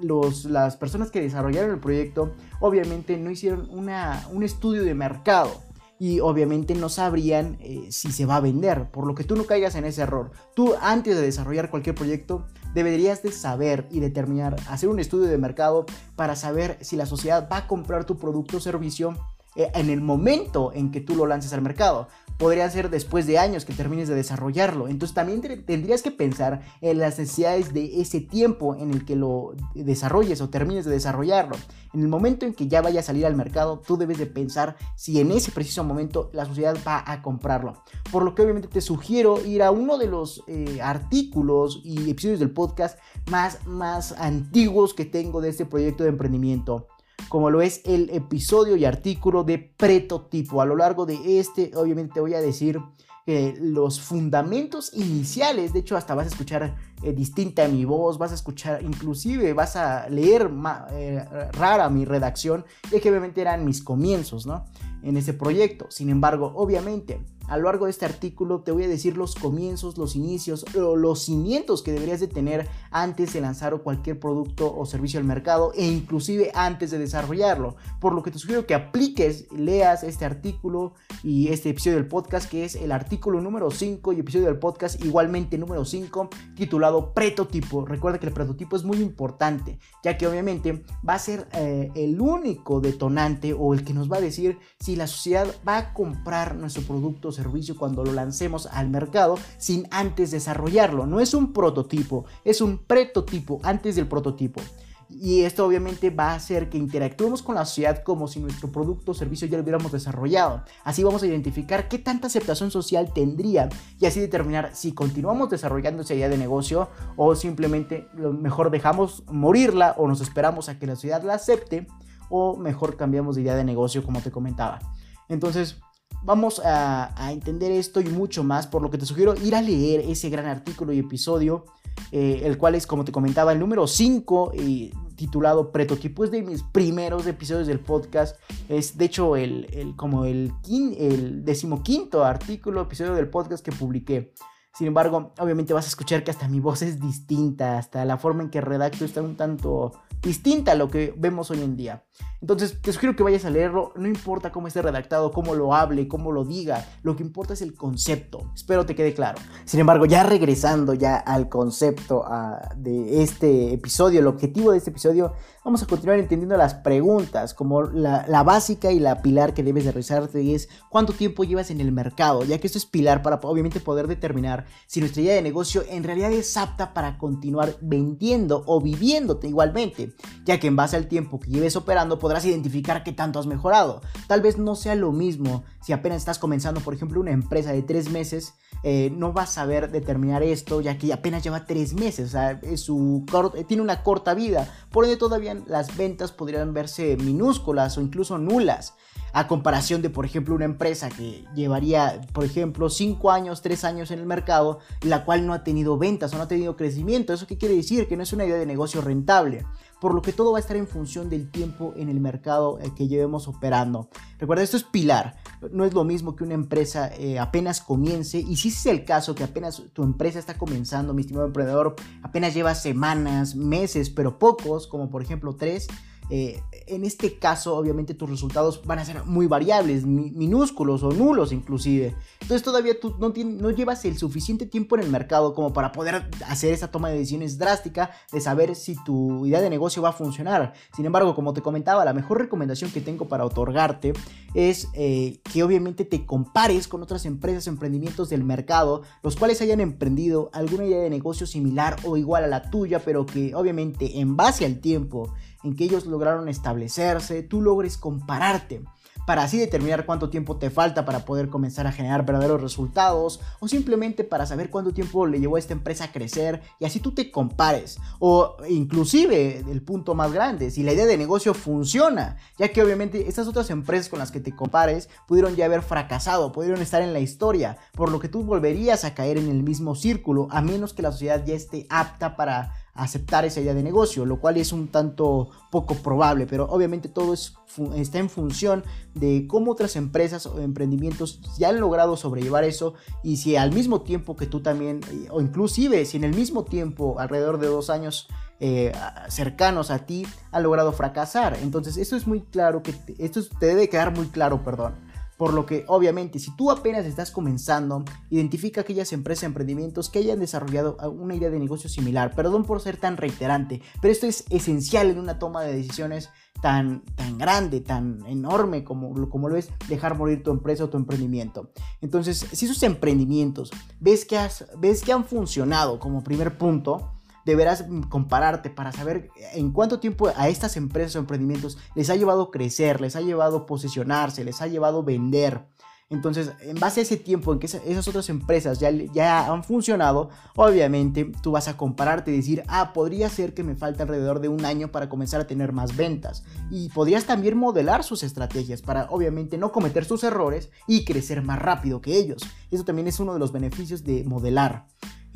las 0.00 0.76
personas 0.76 1.10
que 1.10 1.20
desarrollaron 1.20 1.70
el 1.70 1.80
proyecto 1.80 2.32
obviamente 2.60 3.16
no 3.16 3.30
hicieron 3.30 3.68
una, 3.70 4.26
un 4.32 4.42
estudio 4.42 4.84
de 4.84 4.94
mercado 4.94 5.65
y 5.98 6.20
obviamente 6.20 6.74
no 6.74 6.88
sabrían 6.88 7.58
eh, 7.60 7.88
si 7.90 8.12
se 8.12 8.26
va 8.26 8.36
a 8.36 8.40
vender, 8.40 8.90
por 8.90 9.06
lo 9.06 9.14
que 9.14 9.24
tú 9.24 9.36
no 9.36 9.44
caigas 9.44 9.74
en 9.74 9.84
ese 9.84 10.02
error. 10.02 10.30
Tú 10.54 10.74
antes 10.80 11.16
de 11.16 11.22
desarrollar 11.22 11.70
cualquier 11.70 11.94
proyecto 11.94 12.46
deberías 12.74 13.22
de 13.22 13.32
saber 13.32 13.86
y 13.90 14.00
determinar, 14.00 14.56
hacer 14.68 14.88
un 14.88 15.00
estudio 15.00 15.26
de 15.26 15.38
mercado 15.38 15.86
para 16.14 16.36
saber 16.36 16.78
si 16.80 16.96
la 16.96 17.06
sociedad 17.06 17.48
va 17.50 17.58
a 17.58 17.66
comprar 17.66 18.04
tu 18.04 18.18
producto 18.18 18.58
o 18.58 18.60
servicio 18.60 19.16
en 19.56 19.90
el 19.90 20.00
momento 20.00 20.72
en 20.74 20.90
que 20.90 21.00
tú 21.00 21.16
lo 21.16 21.26
lances 21.26 21.52
al 21.52 21.62
mercado 21.62 22.08
podría 22.38 22.68
ser 22.70 22.90
después 22.90 23.26
de 23.26 23.38
años 23.38 23.64
que 23.64 23.72
termines 23.72 24.08
de 24.08 24.14
desarrollarlo. 24.14 24.88
Entonces 24.88 25.14
también 25.14 25.40
tendrías 25.40 26.02
que 26.02 26.10
pensar 26.10 26.60
en 26.80 26.98
las 26.98 27.18
necesidades 27.18 27.72
de 27.72 28.00
ese 28.00 28.20
tiempo 28.20 28.74
en 28.76 28.90
el 28.90 29.04
que 29.04 29.16
lo 29.16 29.54
desarrolles 29.74 30.40
o 30.40 30.50
termines 30.50 30.84
de 30.84 30.92
desarrollarlo. 30.92 31.56
En 31.94 32.00
el 32.00 32.08
momento 32.08 32.44
en 32.44 32.52
que 32.52 32.68
ya 32.68 32.82
vaya 32.82 33.00
a 33.00 33.02
salir 33.02 33.24
al 33.24 33.36
mercado, 33.36 33.80
tú 33.86 33.96
debes 33.96 34.18
de 34.18 34.26
pensar 34.26 34.76
si 34.96 35.18
en 35.20 35.30
ese 35.30 35.50
preciso 35.50 35.82
momento 35.82 36.30
la 36.32 36.44
sociedad 36.44 36.76
va 36.86 37.02
a 37.06 37.22
comprarlo. 37.22 37.82
Por 38.12 38.22
lo 38.22 38.34
que 38.34 38.42
obviamente 38.42 38.68
te 38.68 38.80
sugiero 38.80 39.42
ir 39.44 39.62
a 39.62 39.70
uno 39.70 39.96
de 39.96 40.06
los 40.06 40.44
eh, 40.46 40.80
artículos 40.82 41.80
y 41.84 42.10
episodios 42.10 42.40
del 42.40 42.50
podcast 42.50 42.98
más, 43.30 43.66
más 43.66 44.12
antiguos 44.12 44.92
que 44.92 45.06
tengo 45.06 45.40
de 45.40 45.48
este 45.48 45.64
proyecto 45.64 46.02
de 46.02 46.10
emprendimiento 46.10 46.86
como 47.28 47.50
lo 47.50 47.62
es 47.62 47.82
el 47.84 48.10
episodio 48.10 48.76
y 48.76 48.84
artículo 48.84 49.44
de 49.44 49.58
pretotipo. 49.58 50.60
A 50.60 50.66
lo 50.66 50.76
largo 50.76 51.06
de 51.06 51.38
este, 51.38 51.72
obviamente 51.74 52.14
te 52.14 52.20
voy 52.20 52.34
a 52.34 52.40
decir 52.40 52.80
eh, 53.28 53.54
los 53.60 54.00
fundamentos 54.00 54.92
iniciales, 54.94 55.72
de 55.72 55.80
hecho 55.80 55.96
hasta 55.96 56.14
vas 56.14 56.26
a 56.26 56.28
escuchar 56.28 56.76
eh, 57.02 57.12
distinta 57.12 57.66
mi 57.66 57.84
voz, 57.84 58.18
vas 58.18 58.30
a 58.30 58.36
escuchar, 58.36 58.84
inclusive 58.84 59.52
vas 59.52 59.74
a 59.74 60.08
leer 60.08 60.48
eh, 60.92 61.24
rara 61.50 61.90
mi 61.90 62.04
redacción, 62.04 62.64
ya 62.92 63.00
que 63.00 63.10
obviamente 63.10 63.40
eran 63.40 63.64
mis 63.64 63.82
comienzos, 63.82 64.46
¿no? 64.46 64.64
En 65.02 65.16
ese 65.16 65.34
proyecto. 65.34 65.86
Sin 65.90 66.08
embargo, 66.08 66.52
obviamente, 66.54 67.20
a 67.48 67.56
lo 67.56 67.64
largo 67.64 67.86
de 67.86 67.90
este 67.90 68.04
artículo 68.04 68.60
te 68.60 68.72
voy 68.72 68.84
a 68.84 68.88
decir 68.88 69.16
los 69.16 69.34
comienzos, 69.34 69.98
los 69.98 70.16
inicios, 70.16 70.64
los 70.74 71.22
cimientos 71.22 71.82
que 71.82 71.92
deberías 71.92 72.20
de 72.20 72.28
tener 72.28 72.68
antes 72.90 73.32
de 73.32 73.40
lanzar 73.40 73.76
cualquier 73.82 74.18
producto 74.18 74.74
o 74.74 74.86
servicio 74.86 75.20
al 75.20 75.26
mercado 75.26 75.72
e 75.74 75.86
inclusive 75.86 76.50
antes 76.54 76.90
de 76.90 76.98
desarrollarlo. 76.98 77.76
Por 78.00 78.14
lo 78.14 78.22
que 78.22 78.30
te 78.30 78.38
sugiero 78.38 78.66
que 78.66 78.74
apliques, 78.74 79.50
leas 79.52 80.02
este 80.02 80.24
artículo 80.24 80.94
y 81.22 81.48
este 81.48 81.70
episodio 81.70 81.96
del 81.96 82.08
podcast 82.08 82.48
que 82.48 82.64
es 82.64 82.76
el 82.76 82.92
artículo 82.92 83.40
número 83.40 83.70
5 83.70 84.12
y 84.12 84.20
episodio 84.20 84.46
del 84.46 84.58
podcast 84.58 85.04
igualmente 85.04 85.58
número 85.58 85.84
5 85.84 86.28
titulado 86.54 87.12
prototipo. 87.12 87.84
Recuerda 87.84 88.18
que 88.18 88.26
el 88.26 88.32
prototipo 88.32 88.76
es 88.76 88.84
muy 88.84 88.98
importante 88.98 89.78
ya 90.02 90.16
que 90.16 90.26
obviamente 90.26 90.84
va 91.08 91.14
a 91.14 91.18
ser 91.18 91.48
eh, 91.52 91.90
el 91.94 92.20
único 92.20 92.80
detonante 92.80 93.52
o 93.52 93.74
el 93.74 93.84
que 93.84 93.94
nos 93.94 94.10
va 94.10 94.18
a 94.18 94.20
decir 94.20 94.58
si 94.78 94.96
la 94.96 95.06
sociedad 95.06 95.46
va 95.66 95.78
a 95.78 95.94
comprar 95.94 96.56
nuestro 96.56 96.82
producto 96.82 97.32
servicio 97.36 97.76
cuando 97.76 98.04
lo 98.04 98.12
lancemos 98.12 98.66
al 98.66 98.90
mercado 98.90 99.38
sin 99.58 99.86
antes 99.90 100.32
desarrollarlo. 100.32 101.06
No 101.06 101.20
es 101.20 101.34
un 101.34 101.52
prototipo, 101.52 102.24
es 102.44 102.60
un 102.60 102.78
prototipo 102.78 103.60
antes 103.62 103.94
del 103.96 104.08
prototipo. 104.08 104.60
Y 105.08 105.42
esto 105.42 105.64
obviamente 105.64 106.10
va 106.10 106.32
a 106.32 106.34
hacer 106.34 106.68
que 106.68 106.78
interactuemos 106.78 107.42
con 107.42 107.54
la 107.54 107.64
sociedad 107.64 108.02
como 108.02 108.26
si 108.26 108.40
nuestro 108.40 108.72
producto 108.72 109.12
o 109.12 109.14
servicio 109.14 109.46
ya 109.46 109.56
lo 109.56 109.62
hubiéramos 109.62 109.92
desarrollado. 109.92 110.64
Así 110.82 111.04
vamos 111.04 111.22
a 111.22 111.26
identificar 111.26 111.88
qué 111.88 111.98
tanta 111.98 112.26
aceptación 112.26 112.72
social 112.72 113.12
tendría 113.12 113.68
y 114.00 114.06
así 114.06 114.18
determinar 114.18 114.70
si 114.74 114.92
continuamos 114.92 115.48
desarrollando 115.48 116.02
esa 116.02 116.14
idea 116.14 116.28
de 116.28 116.38
negocio 116.38 116.88
o 117.16 117.36
simplemente 117.36 118.08
mejor 118.14 118.70
dejamos 118.70 119.22
morirla 119.28 119.94
o 119.96 120.08
nos 120.08 120.20
esperamos 120.20 120.68
a 120.68 120.78
que 120.78 120.86
la 120.86 120.96
sociedad 120.96 121.22
la 121.22 121.34
acepte 121.34 121.86
o 122.28 122.56
mejor 122.56 122.96
cambiamos 122.96 123.36
de 123.36 123.42
idea 123.42 123.54
de 123.54 123.64
negocio 123.64 124.04
como 124.04 124.20
te 124.20 124.32
comentaba. 124.32 124.80
Entonces, 125.28 125.78
Vamos 126.22 126.60
a, 126.64 127.12
entender 127.30 127.70
esto 127.70 128.00
y 128.00 128.08
mucho 128.08 128.42
más, 128.42 128.66
por 128.66 128.82
lo 128.82 128.90
que 128.90 128.98
te 128.98 129.06
sugiero 129.06 129.34
ir 129.36 129.54
a 129.54 129.62
leer 129.62 130.00
ese 130.00 130.28
gran 130.28 130.46
artículo 130.46 130.92
y 130.92 130.98
episodio, 130.98 131.66
eh, 132.10 132.42
el 132.44 132.58
cual 132.58 132.74
es, 132.74 132.86
como 132.86 133.04
te 133.04 133.12
comentaba, 133.12 133.52
el 133.52 133.60
número 133.60 133.86
5, 133.86 134.52
eh, 134.54 134.90
titulado 135.14 135.70
Pretotipo, 135.70 136.26
de 136.26 136.42
mis 136.42 136.64
primeros 136.64 137.26
episodios 137.26 137.68
del 137.68 137.78
podcast, 137.78 138.36
es 138.68 138.98
de 138.98 139.04
hecho 139.04 139.36
el, 139.36 139.94
como 139.96 140.24
el, 140.24 140.52
el 140.98 141.44
decimoquinto 141.44 142.24
artículo, 142.24 142.82
episodio 142.82 143.14
del 143.14 143.28
podcast 143.28 143.64
que 143.64 143.72
publiqué. 143.72 144.32
Sin 144.76 144.88
embargo, 144.88 145.32
obviamente 145.38 145.72
vas 145.72 145.86
a 145.86 145.88
escuchar 145.88 146.22
que 146.22 146.30
hasta 146.30 146.48
mi 146.48 146.60
voz 146.60 146.82
es 146.82 147.00
distinta, 147.00 147.78
hasta 147.78 148.04
la 148.04 148.18
forma 148.18 148.42
en 148.42 148.50
que 148.50 148.60
redacto 148.60 149.04
está 149.04 149.22
un 149.22 149.36
tanto 149.36 149.92
distinta 150.22 150.72
a 150.72 150.74
lo 150.74 150.88
que 150.88 151.14
vemos 151.16 151.50
hoy 151.50 151.62
en 151.62 151.76
día. 151.76 152.04
Entonces, 152.40 152.80
te 152.80 152.92
sugiero 152.92 153.16
que 153.16 153.22
vayas 153.22 153.44
a 153.44 153.50
leerlo, 153.50 153.92
no 153.96 154.06
importa 154.06 154.52
cómo 154.52 154.68
esté 154.68 154.82
redactado, 154.82 155.32
cómo 155.32 155.54
lo 155.54 155.74
hable, 155.74 156.06
cómo 156.06 156.32
lo 156.32 156.44
diga, 156.44 156.86
lo 157.02 157.16
que 157.16 157.22
importa 157.22 157.54
es 157.54 157.62
el 157.62 157.74
concepto. 157.74 158.52
Espero 158.54 158.84
te 158.84 158.94
quede 158.94 159.14
claro. 159.14 159.38
Sin 159.64 159.80
embargo, 159.80 160.04
ya 160.04 160.22
regresando 160.22 160.94
ya 160.94 161.16
al 161.16 161.48
concepto 161.48 162.24
ah, 162.26 162.74
de 162.76 163.22
este 163.22 163.72
episodio, 163.72 164.20
el 164.20 164.26
objetivo 164.26 164.72
de 164.72 164.78
este 164.78 164.90
episodio, 164.90 165.32
vamos 165.64 165.82
a 165.82 165.86
continuar 165.86 166.18
entendiendo 166.18 166.56
las 166.56 166.74
preguntas, 166.74 167.54
como 167.54 167.82
la, 167.82 168.42
básica 168.44 168.92
y 168.92 169.00
la 169.00 169.22
pilar 169.22 169.54
que 169.54 169.64
debes 169.64 169.84
de 169.84 169.92
realizarte 169.92 170.54
es 170.54 170.68
cuánto 170.90 171.12
tiempo 171.12 171.42
llevas 171.42 171.70
en 171.70 171.80
el 171.80 171.90
mercado, 171.90 172.44
ya 172.44 172.58
que 172.58 172.66
esto 172.66 172.78
es 172.78 172.86
pilar 172.86 173.22
para 173.22 173.40
obviamente 173.42 173.80
poder 173.80 174.06
determinar 174.06 174.66
si 174.86 175.00
nuestra 175.00 175.22
idea 175.22 175.34
de 175.34 175.42
negocio 175.42 175.82
en 175.88 176.04
realidad 176.04 176.30
es 176.32 176.56
apta 176.56 176.94
para 176.94 177.18
continuar 177.18 177.76
vendiendo 177.80 178.62
o 178.66 178.80
viviéndote 178.80 179.48
igualmente 179.48 180.05
ya 180.44 180.60
que 180.60 180.66
en 180.66 180.76
base 180.76 180.96
al 180.96 181.08
tiempo 181.08 181.40
que 181.40 181.50
lleves 181.50 181.76
operando 181.76 182.18
podrás 182.18 182.44
identificar 182.44 183.04
qué 183.04 183.12
tanto 183.12 183.38
has 183.38 183.46
mejorado. 183.46 184.00
Tal 184.26 184.40
vez 184.40 184.58
no 184.58 184.74
sea 184.74 184.94
lo 184.94 185.12
mismo 185.12 185.64
si 185.82 185.92
apenas 185.92 186.18
estás 186.18 186.38
comenzando, 186.38 186.80
por 186.80 186.94
ejemplo, 186.94 187.20
una 187.20 187.30
empresa 187.30 187.72
de 187.72 187.82
tres 187.82 188.10
meses, 188.10 188.54
eh, 188.82 189.12
no 189.16 189.32
vas 189.32 189.50
a 189.50 189.52
saber 189.52 189.90
determinar 189.90 190.42
esto, 190.42 190.80
ya 190.80 190.98
que 190.98 191.12
apenas 191.12 191.42
lleva 191.42 191.64
tres 191.64 191.94
meses, 191.94 192.28
o 192.28 192.32
sea, 192.32 192.60
su 192.76 193.24
tiene 193.66 193.82
una 193.82 194.02
corta 194.02 194.34
vida, 194.34 194.68
por 194.90 195.04
ende 195.04 195.16
todavía 195.16 195.54
las 195.66 195.96
ventas 195.96 196.32
podrían 196.32 196.74
verse 196.74 197.16
minúsculas 197.16 197.96
o 197.98 198.00
incluso 198.00 198.38
nulas 198.38 198.94
a 199.36 199.48
comparación 199.48 200.00
de, 200.00 200.08
por 200.08 200.24
ejemplo, 200.24 200.54
una 200.54 200.64
empresa 200.64 201.10
que 201.10 201.44
llevaría, 201.54 202.22
por 202.32 202.42
ejemplo, 202.42 202.88
5 202.88 203.30
años, 203.30 203.60
3 203.60 203.84
años 203.84 204.10
en 204.10 204.18
el 204.18 204.24
mercado, 204.24 204.78
la 205.02 205.26
cual 205.26 205.46
no 205.46 205.52
ha 205.52 205.62
tenido 205.62 205.98
ventas 205.98 206.32
o 206.32 206.38
no 206.38 206.44
ha 206.44 206.48
tenido 206.48 206.74
crecimiento. 206.74 207.34
¿Eso 207.34 207.46
qué 207.46 207.58
quiere 207.58 207.76
decir? 207.76 208.08
Que 208.08 208.16
no 208.16 208.22
es 208.22 208.32
una 208.32 208.46
idea 208.46 208.56
de 208.56 208.64
negocio 208.64 209.02
rentable. 209.02 209.66
Por 210.00 210.14
lo 210.14 210.22
que 210.22 210.32
todo 210.32 210.52
va 210.52 210.58
a 210.58 210.60
estar 210.60 210.78
en 210.78 210.88
función 210.88 211.28
del 211.28 211.50
tiempo 211.50 211.92
en 211.96 212.08
el 212.08 212.18
mercado 212.18 212.78
eh, 212.80 212.92
que 212.96 213.08
llevemos 213.08 213.46
operando. 213.46 214.08
Recuerda, 214.38 214.62
esto 214.62 214.78
es 214.78 214.84
pilar. 214.84 215.36
No 215.70 215.84
es 215.84 215.92
lo 215.92 216.04
mismo 216.04 216.34
que 216.34 216.42
una 216.42 216.54
empresa 216.54 217.10
eh, 217.14 217.38
apenas 217.38 217.82
comience. 217.82 218.38
Y 218.38 218.56
si 218.56 218.68
es 218.68 218.86
el 218.86 219.04
caso 219.04 219.34
que 219.34 219.44
apenas 219.44 219.82
tu 219.92 220.02
empresa 220.02 220.38
está 220.38 220.56
comenzando, 220.56 221.12
mi 221.12 221.20
estimado 221.20 221.46
emprendedor, 221.46 221.94
apenas 222.22 222.54
lleva 222.54 222.74
semanas, 222.74 223.54
meses, 223.54 224.08
pero 224.08 224.38
pocos, 224.38 224.86
como 224.86 225.10
por 225.10 225.20
ejemplo 225.20 225.56
3 225.56 225.88
eh, 226.28 226.62
en 226.88 227.04
este 227.04 227.38
caso, 227.38 227.76
obviamente, 227.76 228.14
tus 228.14 228.28
resultados 228.28 228.82
van 228.84 228.98
a 228.98 229.04
ser 229.04 229.24
muy 229.24 229.46
variables, 229.46 230.04
minúsculos 230.04 231.02
o 231.02 231.10
nulos 231.12 231.52
inclusive. 231.52 232.14
Entonces 232.40 232.62
todavía 232.62 232.98
tú 232.98 233.14
no, 233.18 233.30
llevas 233.70 234.04
el 234.04 234.16
suficiente 234.16 234.66
tiempo 234.66 234.96
en 234.96 235.02
el 235.02 235.10
mercado 235.10 235.54
como 235.54 235.72
para 235.72 235.92
poder 235.92 236.28
hacer 236.46 236.72
esa 236.72 236.90
toma 236.90 237.08
de 237.08 237.18
decisiones 237.18 237.58
drástica 237.58 238.10
de 238.32 238.40
saber 238.40 238.74
si 238.74 238.96
tu 239.04 239.46
idea 239.46 239.60
de 239.60 239.70
negocio 239.70 240.02
va 240.02 240.10
a 240.10 240.12
funcionar. 240.12 240.74
Sin 240.94 241.06
embargo, 241.06 241.34
como 241.34 241.52
te 241.52 241.62
comentaba, 241.62 242.04
la 242.04 242.12
mejor 242.12 242.38
recomendación 242.38 242.90
que 242.90 243.00
tengo 243.00 243.28
para 243.28 243.44
otorgarte 243.44 244.12
es 244.54 244.88
eh, 244.94 245.40
que 245.52 245.62
obviamente 245.62 246.04
te 246.04 246.24
compares 246.24 246.88
con 246.88 247.02
otras 247.02 247.26
empresas, 247.26 247.66
emprendimientos 247.66 248.28
del 248.28 248.44
mercado, 248.44 249.02
los 249.22 249.36
cuales 249.36 249.60
hayan 249.60 249.80
emprendido 249.80 250.50
alguna 250.52 250.86
idea 250.86 251.00
de 251.00 251.10
negocio 251.10 251.46
similar 251.46 251.96
o 252.04 252.16
igual 252.16 252.44
a 252.44 252.48
la 252.48 252.70
tuya, 252.70 253.00
pero 253.04 253.26
que 253.26 253.54
obviamente 253.54 254.20
en 254.20 254.36
base 254.36 254.64
al 254.64 254.80
tiempo 254.80 255.32
en 255.66 255.76
que 255.76 255.84
ellos 255.84 256.06
lograron 256.06 256.48
establecerse, 256.48 257.42
tú 257.42 257.60
logres 257.60 257.98
compararte 257.98 258.82
para 259.26 259.42
así 259.42 259.58
determinar 259.58 260.06
cuánto 260.06 260.30
tiempo 260.30 260.56
te 260.56 260.70
falta 260.70 261.04
para 261.04 261.24
poder 261.24 261.48
comenzar 261.48 261.86
a 261.86 261.92
generar 261.92 262.24
verdaderos 262.24 262.62
resultados 262.62 263.40
o 263.58 263.66
simplemente 263.66 264.22
para 264.24 264.46
saber 264.46 264.70
cuánto 264.70 264.94
tiempo 264.94 265.26
le 265.26 265.40
llevó 265.40 265.56
a 265.56 265.58
esta 265.58 265.72
empresa 265.72 266.04
a 266.04 266.12
crecer 266.12 266.62
y 266.78 266.84
así 266.84 267.00
tú 267.00 267.12
te 267.12 267.30
compares. 267.30 267.98
O 268.20 268.56
inclusive 268.68 269.64
el 269.68 269.82
punto 269.82 270.14
más 270.14 270.32
grande, 270.32 270.70
si 270.70 270.84
la 270.84 270.92
idea 270.92 271.06
de 271.06 271.18
negocio 271.18 271.54
funciona, 271.54 272.36
ya 272.56 272.68
que 272.68 272.82
obviamente 272.82 273.28
estas 273.28 273.48
otras 273.48 273.68
empresas 273.70 274.08
con 274.08 274.20
las 274.20 274.30
que 274.30 274.40
te 274.40 274.54
compares 274.54 275.08
pudieron 275.26 275.56
ya 275.56 275.64
haber 275.64 275.82
fracasado, 275.82 276.52
pudieron 276.52 276.80
estar 276.80 277.02
en 277.02 277.12
la 277.12 277.20
historia, 277.20 277.78
por 277.92 278.12
lo 278.12 278.20
que 278.20 278.28
tú 278.28 278.44
volverías 278.44 279.04
a 279.04 279.14
caer 279.14 279.38
en 279.38 279.50
el 279.50 279.64
mismo 279.64 279.96
círculo 279.96 280.46
a 280.50 280.62
menos 280.62 280.94
que 280.94 281.02
la 281.02 281.10
sociedad 281.10 281.44
ya 281.44 281.54
esté 281.54 281.86
apta 281.90 282.36
para 282.36 282.74
aceptar 282.96 283.44
esa 283.44 283.60
idea 283.60 283.74
de 283.74 283.82
negocio, 283.82 284.24
lo 284.24 284.40
cual 284.40 284.56
es 284.56 284.72
un 284.72 284.88
tanto 284.88 285.50
poco 285.70 285.94
probable, 285.94 286.46
pero 286.46 286.64
obviamente 286.64 287.08
todo 287.08 287.34
es, 287.34 287.54
está 287.94 288.18
en 288.18 288.30
función 288.30 288.84
de 289.14 289.46
cómo 289.46 289.72
otras 289.72 289.96
empresas 289.96 290.46
o 290.46 290.60
emprendimientos 290.60 291.40
ya 291.58 291.68
han 291.68 291.80
logrado 291.80 292.16
sobrellevar 292.16 292.64
eso 292.64 292.94
y 293.22 293.36
si 293.36 293.56
al 293.56 293.72
mismo 293.72 294.00
tiempo 294.00 294.36
que 294.36 294.46
tú 294.46 294.60
también, 294.60 295.00
eh, 295.10 295.28
o 295.30 295.40
inclusive 295.40 296.04
si 296.04 296.16
en 296.16 296.24
el 296.24 296.34
mismo 296.34 296.64
tiempo, 296.64 297.18
alrededor 297.18 297.58
de 297.58 297.66
dos 297.66 297.90
años, 297.90 298.28
eh, 298.58 298.92
cercanos 299.28 299.90
a 299.90 300.06
ti 300.06 300.26
han 300.50 300.62
logrado 300.62 300.92
fracasar. 300.92 301.58
Entonces, 301.62 301.98
esto 301.98 302.16
es 302.16 302.26
muy 302.26 302.40
claro 302.40 302.82
que 302.82 302.94
esto 303.18 303.42
te 303.60 303.66
debe 303.66 303.88
quedar 303.90 304.16
muy 304.16 304.28
claro, 304.28 304.64
perdón. 304.64 304.94
Por 305.36 305.52
lo 305.52 305.66
que, 305.66 305.84
obviamente, 305.88 306.38
si 306.38 306.54
tú 306.56 306.70
apenas 306.70 307.04
estás 307.04 307.30
comenzando, 307.30 308.04
identifica 308.30 308.80
aquellas 308.80 309.12
empresas, 309.12 309.44
emprendimientos 309.44 310.08
que 310.08 310.20
hayan 310.20 310.40
desarrollado 310.40 310.96
una 311.10 311.34
idea 311.34 311.50
de 311.50 311.58
negocio 311.58 311.90
similar. 311.90 312.34
Perdón 312.34 312.64
por 312.64 312.80
ser 312.80 312.96
tan 312.96 313.16
reiterante, 313.16 313.82
pero 314.00 314.12
esto 314.12 314.26
es 314.26 314.44
esencial 314.50 315.10
en 315.10 315.18
una 315.18 315.38
toma 315.38 315.62
de 315.62 315.76
decisiones 315.76 316.30
tan, 316.60 317.02
tan 317.16 317.38
grande, 317.38 317.80
tan 317.80 318.24
enorme 318.26 318.84
como, 318.84 319.28
como 319.28 319.48
lo 319.48 319.56
es 319.56 319.68
dejar 319.88 320.16
morir 320.16 320.42
tu 320.42 320.50
empresa 320.50 320.84
o 320.84 320.88
tu 320.88 320.96
emprendimiento. 320.96 321.70
Entonces, 322.00 322.46
si 322.52 322.66
esos 322.66 322.82
emprendimientos 322.82 323.70
ves 324.00 324.24
que, 324.24 324.38
has, 324.38 324.66
ves 324.78 325.02
que 325.02 325.12
han 325.12 325.24
funcionado 325.24 325.98
como 325.98 326.24
primer 326.24 326.56
punto, 326.56 327.15
deberás 327.46 327.84
compararte 328.08 328.70
para 328.70 328.90
saber 328.92 329.30
en 329.54 329.70
cuánto 329.70 330.00
tiempo 330.00 330.30
a 330.36 330.48
estas 330.48 330.76
empresas 330.76 331.14
o 331.14 331.20
emprendimientos 331.20 331.78
les 331.94 332.10
ha 332.10 332.16
llevado 332.16 332.50
crecer, 332.50 333.00
les 333.00 333.14
ha 333.14 333.20
llevado 333.20 333.66
posicionarse, 333.66 334.44
les 334.44 334.60
ha 334.60 334.66
llevado 334.66 335.04
vender. 335.04 335.64
Entonces, 336.08 336.52
en 336.60 336.78
base 336.78 337.00
a 337.00 337.02
ese 337.02 337.16
tiempo 337.16 337.52
en 337.52 337.58
que 337.58 337.66
esas 337.66 338.08
otras 338.08 338.28
empresas 338.28 338.78
ya, 338.78 338.90
ya 338.90 339.52
han 339.52 339.64
funcionado, 339.64 340.30
obviamente 340.56 341.32
tú 341.40 341.52
vas 341.52 341.66
a 341.68 341.76
compararte 341.76 342.32
y 342.32 342.36
decir, 342.36 342.64
ah, 342.68 342.92
podría 342.92 343.28
ser 343.28 343.54
que 343.54 343.64
me 343.64 343.74
falta 343.76 344.02
alrededor 344.02 344.40
de 344.40 344.48
un 344.48 344.64
año 344.64 344.90
para 344.90 345.08
comenzar 345.08 345.40
a 345.40 345.46
tener 345.46 345.72
más 345.72 345.96
ventas. 345.96 346.44
Y 346.70 346.88
podrías 346.90 347.26
también 347.26 347.56
modelar 347.56 348.02
sus 348.02 348.24
estrategias 348.24 348.82
para, 348.82 349.06
obviamente, 349.10 349.56
no 349.56 349.70
cometer 349.70 350.04
sus 350.04 350.22
errores 350.24 350.70
y 350.88 351.04
crecer 351.04 351.42
más 351.42 351.60
rápido 351.60 352.00
que 352.00 352.16
ellos. 352.16 352.42
Eso 352.72 352.84
también 352.84 353.06
es 353.08 353.20
uno 353.20 353.32
de 353.32 353.40
los 353.40 353.52
beneficios 353.52 354.02
de 354.04 354.24
modelar. 354.24 354.86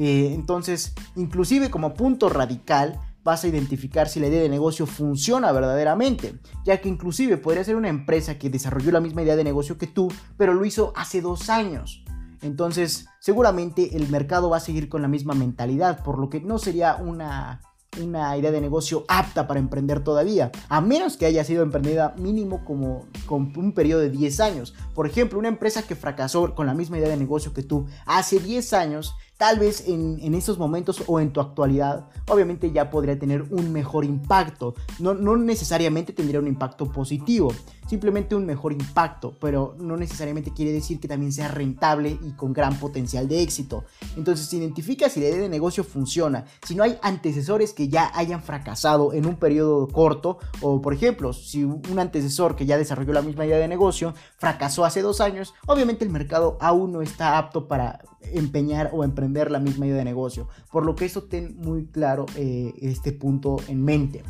Eh, 0.02 0.32
entonces, 0.32 0.94
inclusive 1.14 1.70
como 1.70 1.92
punto 1.92 2.30
radical, 2.30 2.98
vas 3.22 3.44
a 3.44 3.48
identificar 3.48 4.08
si 4.08 4.18
la 4.18 4.28
idea 4.28 4.40
de 4.40 4.48
negocio 4.48 4.86
funciona 4.86 5.52
verdaderamente, 5.52 6.38
ya 6.64 6.80
que 6.80 6.88
inclusive 6.88 7.36
podría 7.36 7.64
ser 7.64 7.76
una 7.76 7.90
empresa 7.90 8.38
que 8.38 8.48
desarrolló 8.48 8.92
la 8.92 9.00
misma 9.00 9.20
idea 9.20 9.36
de 9.36 9.44
negocio 9.44 9.76
que 9.76 9.86
tú, 9.86 10.10
pero 10.38 10.54
lo 10.54 10.64
hizo 10.64 10.94
hace 10.96 11.20
dos 11.20 11.50
años. 11.50 12.02
Entonces, 12.40 13.08
seguramente 13.20 13.94
el 13.94 14.08
mercado 14.08 14.48
va 14.48 14.56
a 14.56 14.60
seguir 14.60 14.88
con 14.88 15.02
la 15.02 15.08
misma 15.08 15.34
mentalidad, 15.34 16.02
por 16.02 16.18
lo 16.18 16.30
que 16.30 16.40
no 16.40 16.58
sería 16.58 16.96
una 16.96 17.60
una 18.00 18.36
idea 18.36 18.50
de 18.50 18.60
negocio 18.60 19.04
apta 19.08 19.46
para 19.46 19.58
emprender 19.58 20.04
todavía, 20.04 20.52
a 20.68 20.80
menos 20.80 21.16
que 21.16 21.26
haya 21.26 21.44
sido 21.44 21.62
emprendida 21.62 22.14
mínimo 22.16 22.64
como 22.64 23.06
con 23.26 23.52
un 23.56 23.72
periodo 23.72 24.00
de 24.00 24.10
10 24.10 24.40
años. 24.40 24.74
Por 24.94 25.06
ejemplo, 25.06 25.38
una 25.38 25.48
empresa 25.48 25.82
que 25.82 25.96
fracasó 25.96 26.54
con 26.54 26.66
la 26.66 26.74
misma 26.74 26.98
idea 26.98 27.08
de 27.08 27.16
negocio 27.16 27.52
que 27.52 27.62
tú 27.62 27.86
hace 28.06 28.38
10 28.38 28.72
años, 28.74 29.14
tal 29.40 29.58
vez 29.58 29.88
en, 29.88 30.18
en 30.20 30.34
esos 30.34 30.58
momentos 30.58 31.02
o 31.06 31.18
en 31.18 31.32
tu 31.32 31.40
actualidad, 31.40 32.10
obviamente 32.28 32.72
ya 32.72 32.90
podría 32.90 33.18
tener 33.18 33.40
un 33.44 33.72
mejor 33.72 34.04
impacto. 34.04 34.74
No, 34.98 35.14
necesariamente 35.14 36.12
tendría 36.12 36.40
un 36.40 36.46
impacto 36.46 36.92
positivo, 36.92 37.50
simplemente 37.88 38.34
un 38.34 38.44
mejor 38.44 38.74
impacto, 38.74 39.34
pero 39.40 39.74
no 39.78 39.96
necesariamente 39.96 40.52
quiere 40.52 40.72
decir 40.72 41.00
que 41.00 41.08
también 41.08 41.32
sea 41.32 41.48
rentable 41.48 42.18
y 42.22 42.32
con 42.32 42.52
gran 42.52 42.78
potencial 42.78 43.28
de 43.28 43.40
éxito. 43.40 43.84
Entonces, 44.14 44.46
si 44.46 44.58
identificas 44.58 45.12
si 45.12 45.20
la 45.20 45.28
idea 45.28 45.40
de 45.40 45.48
negocio 45.48 45.84
funciona, 45.84 46.44
si 46.62 46.74
no 46.74 46.82
hay 46.82 46.98
antecesores 47.00 47.72
que 47.72 47.88
ya 47.88 48.12
hayan 48.14 48.42
fracasado 48.42 49.14
en 49.14 49.24
un 49.24 49.36
periodo 49.36 49.88
corto, 49.88 50.36
o 50.60 50.82
por 50.82 50.92
ejemplo, 50.92 51.32
si 51.32 51.64
un 51.64 51.98
antecesor 51.98 52.56
que 52.56 52.66
ya 52.66 52.76
desarrolló 52.76 53.14
la 53.14 53.22
misma 53.22 53.46
idea 53.46 53.56
de 53.56 53.68
negocio 53.68 54.12
fracasó 54.36 54.84
hace 54.84 55.00
dos 55.00 55.22
años, 55.22 55.54
obviamente 55.66 56.04
el 56.04 56.10
mercado 56.10 56.58
aún 56.60 56.92
no 56.92 57.00
está 57.00 57.38
apto 57.38 57.68
para 57.68 58.00
empeñar 58.34 58.90
o 58.92 59.02
emprender 59.02 59.29
la 59.50 59.60
misma 59.60 59.86
idea 59.86 59.98
de 59.98 60.04
negocio. 60.04 60.48
Por 60.70 60.84
lo 60.84 60.94
que 60.96 61.04
eso 61.04 61.24
ten 61.24 61.56
muy 61.58 61.86
claro 61.86 62.26
eh, 62.36 62.72
este 62.80 63.12
punto 63.12 63.56
en 63.68 63.84
mente. 63.84 64.22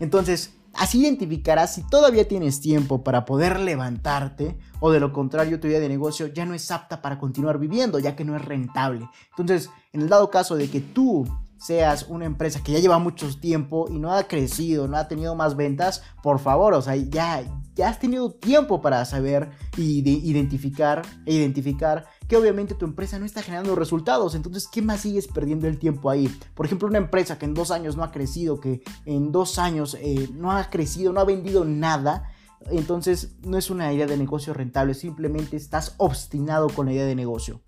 Entonces, 0.00 0.58
Así 0.78 1.00
identificarás 1.00 1.74
si 1.74 1.82
todavía 1.82 2.28
tienes 2.28 2.60
tiempo 2.60 3.02
para 3.02 3.24
poder 3.24 3.58
levantarte 3.58 4.56
o 4.78 4.92
de 4.92 5.00
lo 5.00 5.12
contrario 5.12 5.58
tu 5.58 5.66
idea 5.66 5.80
de 5.80 5.88
negocio 5.88 6.28
ya 6.28 6.44
no 6.44 6.54
es 6.54 6.70
apta 6.70 7.02
para 7.02 7.18
continuar 7.18 7.58
viviendo 7.58 7.98
ya 7.98 8.14
que 8.14 8.24
no 8.24 8.36
es 8.36 8.44
rentable. 8.44 9.08
Entonces, 9.30 9.70
en 9.92 10.02
el 10.02 10.08
dado 10.08 10.30
caso 10.30 10.54
de 10.54 10.70
que 10.70 10.80
tú 10.80 11.26
seas 11.58 12.06
una 12.08 12.24
empresa 12.24 12.62
que 12.62 12.72
ya 12.72 12.78
lleva 12.78 12.98
mucho 12.98 13.28
tiempo 13.38 13.86
y 13.90 13.98
no 13.98 14.12
ha 14.12 14.24
crecido, 14.24 14.88
no 14.88 14.96
ha 14.96 15.08
tenido 15.08 15.34
más 15.34 15.56
ventas, 15.56 16.02
por 16.22 16.38
favor, 16.38 16.74
o 16.74 16.82
sea, 16.82 16.96
ya, 16.96 17.42
ya 17.74 17.88
has 17.88 17.98
tenido 17.98 18.30
tiempo 18.32 18.80
para 18.80 19.04
saber 19.04 19.50
y 19.76 20.08
identificar 20.08 21.02
e 21.26 21.34
identificar 21.34 22.06
que 22.28 22.36
obviamente 22.36 22.74
tu 22.74 22.84
empresa 22.84 23.18
no 23.18 23.24
está 23.24 23.42
generando 23.42 23.74
resultados. 23.74 24.34
Entonces, 24.34 24.68
¿qué 24.70 24.82
más 24.82 25.00
sigues 25.00 25.26
perdiendo 25.26 25.66
el 25.66 25.78
tiempo 25.78 26.10
ahí? 26.10 26.28
Por 26.54 26.66
ejemplo, 26.66 26.86
una 26.86 26.98
empresa 26.98 27.38
que 27.38 27.46
en 27.46 27.54
dos 27.54 27.70
años 27.70 27.96
no 27.96 28.04
ha 28.04 28.12
crecido, 28.12 28.60
que 28.60 28.82
en 29.06 29.32
dos 29.32 29.58
años 29.58 29.96
eh, 30.00 30.28
no 30.34 30.52
ha 30.52 30.68
crecido, 30.68 31.12
no 31.12 31.20
ha 31.20 31.24
vendido 31.24 31.64
nada. 31.64 32.30
Entonces, 32.70 33.36
no 33.42 33.56
es 33.56 33.70
una 33.70 33.92
idea 33.92 34.06
de 34.06 34.16
negocio 34.16 34.52
rentable, 34.52 34.92
simplemente 34.92 35.56
estás 35.56 35.94
obstinado 35.96 36.68
con 36.68 36.86
la 36.86 36.92
idea 36.92 37.06
de 37.06 37.14
negocio. 37.14 37.62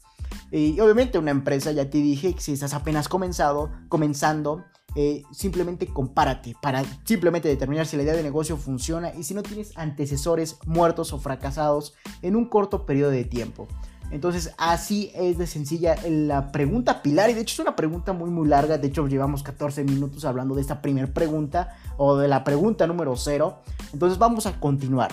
Y 0.51 0.81
obviamente 0.81 1.19
una 1.19 1.31
empresa, 1.31 1.73
ya 1.73 1.89
te 1.89 1.99
dije, 1.99 2.35
si 2.39 2.53
estás 2.53 2.75
apenas 2.75 3.09
comenzado, 3.09 3.71
comenzando, 3.89 4.65
eh, 4.97 5.23
simplemente 5.31 5.87
compárate 5.87 6.57
para 6.61 6.83
simplemente 7.05 7.49
determinar 7.49 7.87
si 7.87 7.97
la 7.97 8.03
idea 8.03 8.15
de 8.15 8.25
negocio 8.25 8.57
funciona 8.57 9.15
y 9.15 9.23
si 9.23 9.35
no 9.35 9.43
tienes 9.45 9.77
antecesores 9.77 10.59
muertos 10.67 11.13
o 11.13 11.21
fracasados 11.21 11.95
en 12.23 12.35
un 12.35 12.47
corto 12.47 12.87
periodo 12.87 13.13
de 13.13 13.25
tiempo. 13.25 13.69
Entonces 14.11 14.53
así 14.59 15.13
es 15.15 15.39
de 15.39 15.47
sencilla 15.47 15.95
la 16.09 16.51
pregunta 16.51 17.03
pilar 17.03 17.31
y 17.31 17.35
de 17.35 17.43
hecho 17.43 17.55
es 17.55 17.61
una 17.61 17.77
pregunta 17.77 18.13
muy 18.13 18.31
muy 18.31 18.49
larga, 18.49 18.79
de 18.79 18.89
hecho 18.89 19.07
llevamos 19.07 19.45
14 19.45 19.85
minutos 19.85 20.25
hablando 20.25 20.57
de 20.57 20.63
esta 20.63 20.83
primera 20.83 21.07
pregunta 21.07 21.77
o 21.97 22.17
de 22.17 22.27
la 22.27 22.43
pregunta 22.43 22.89
número 22.89 23.15
0, 23.17 23.61
entonces 23.93 24.19
vamos 24.19 24.47
a 24.47 24.59
continuar. 24.59 25.13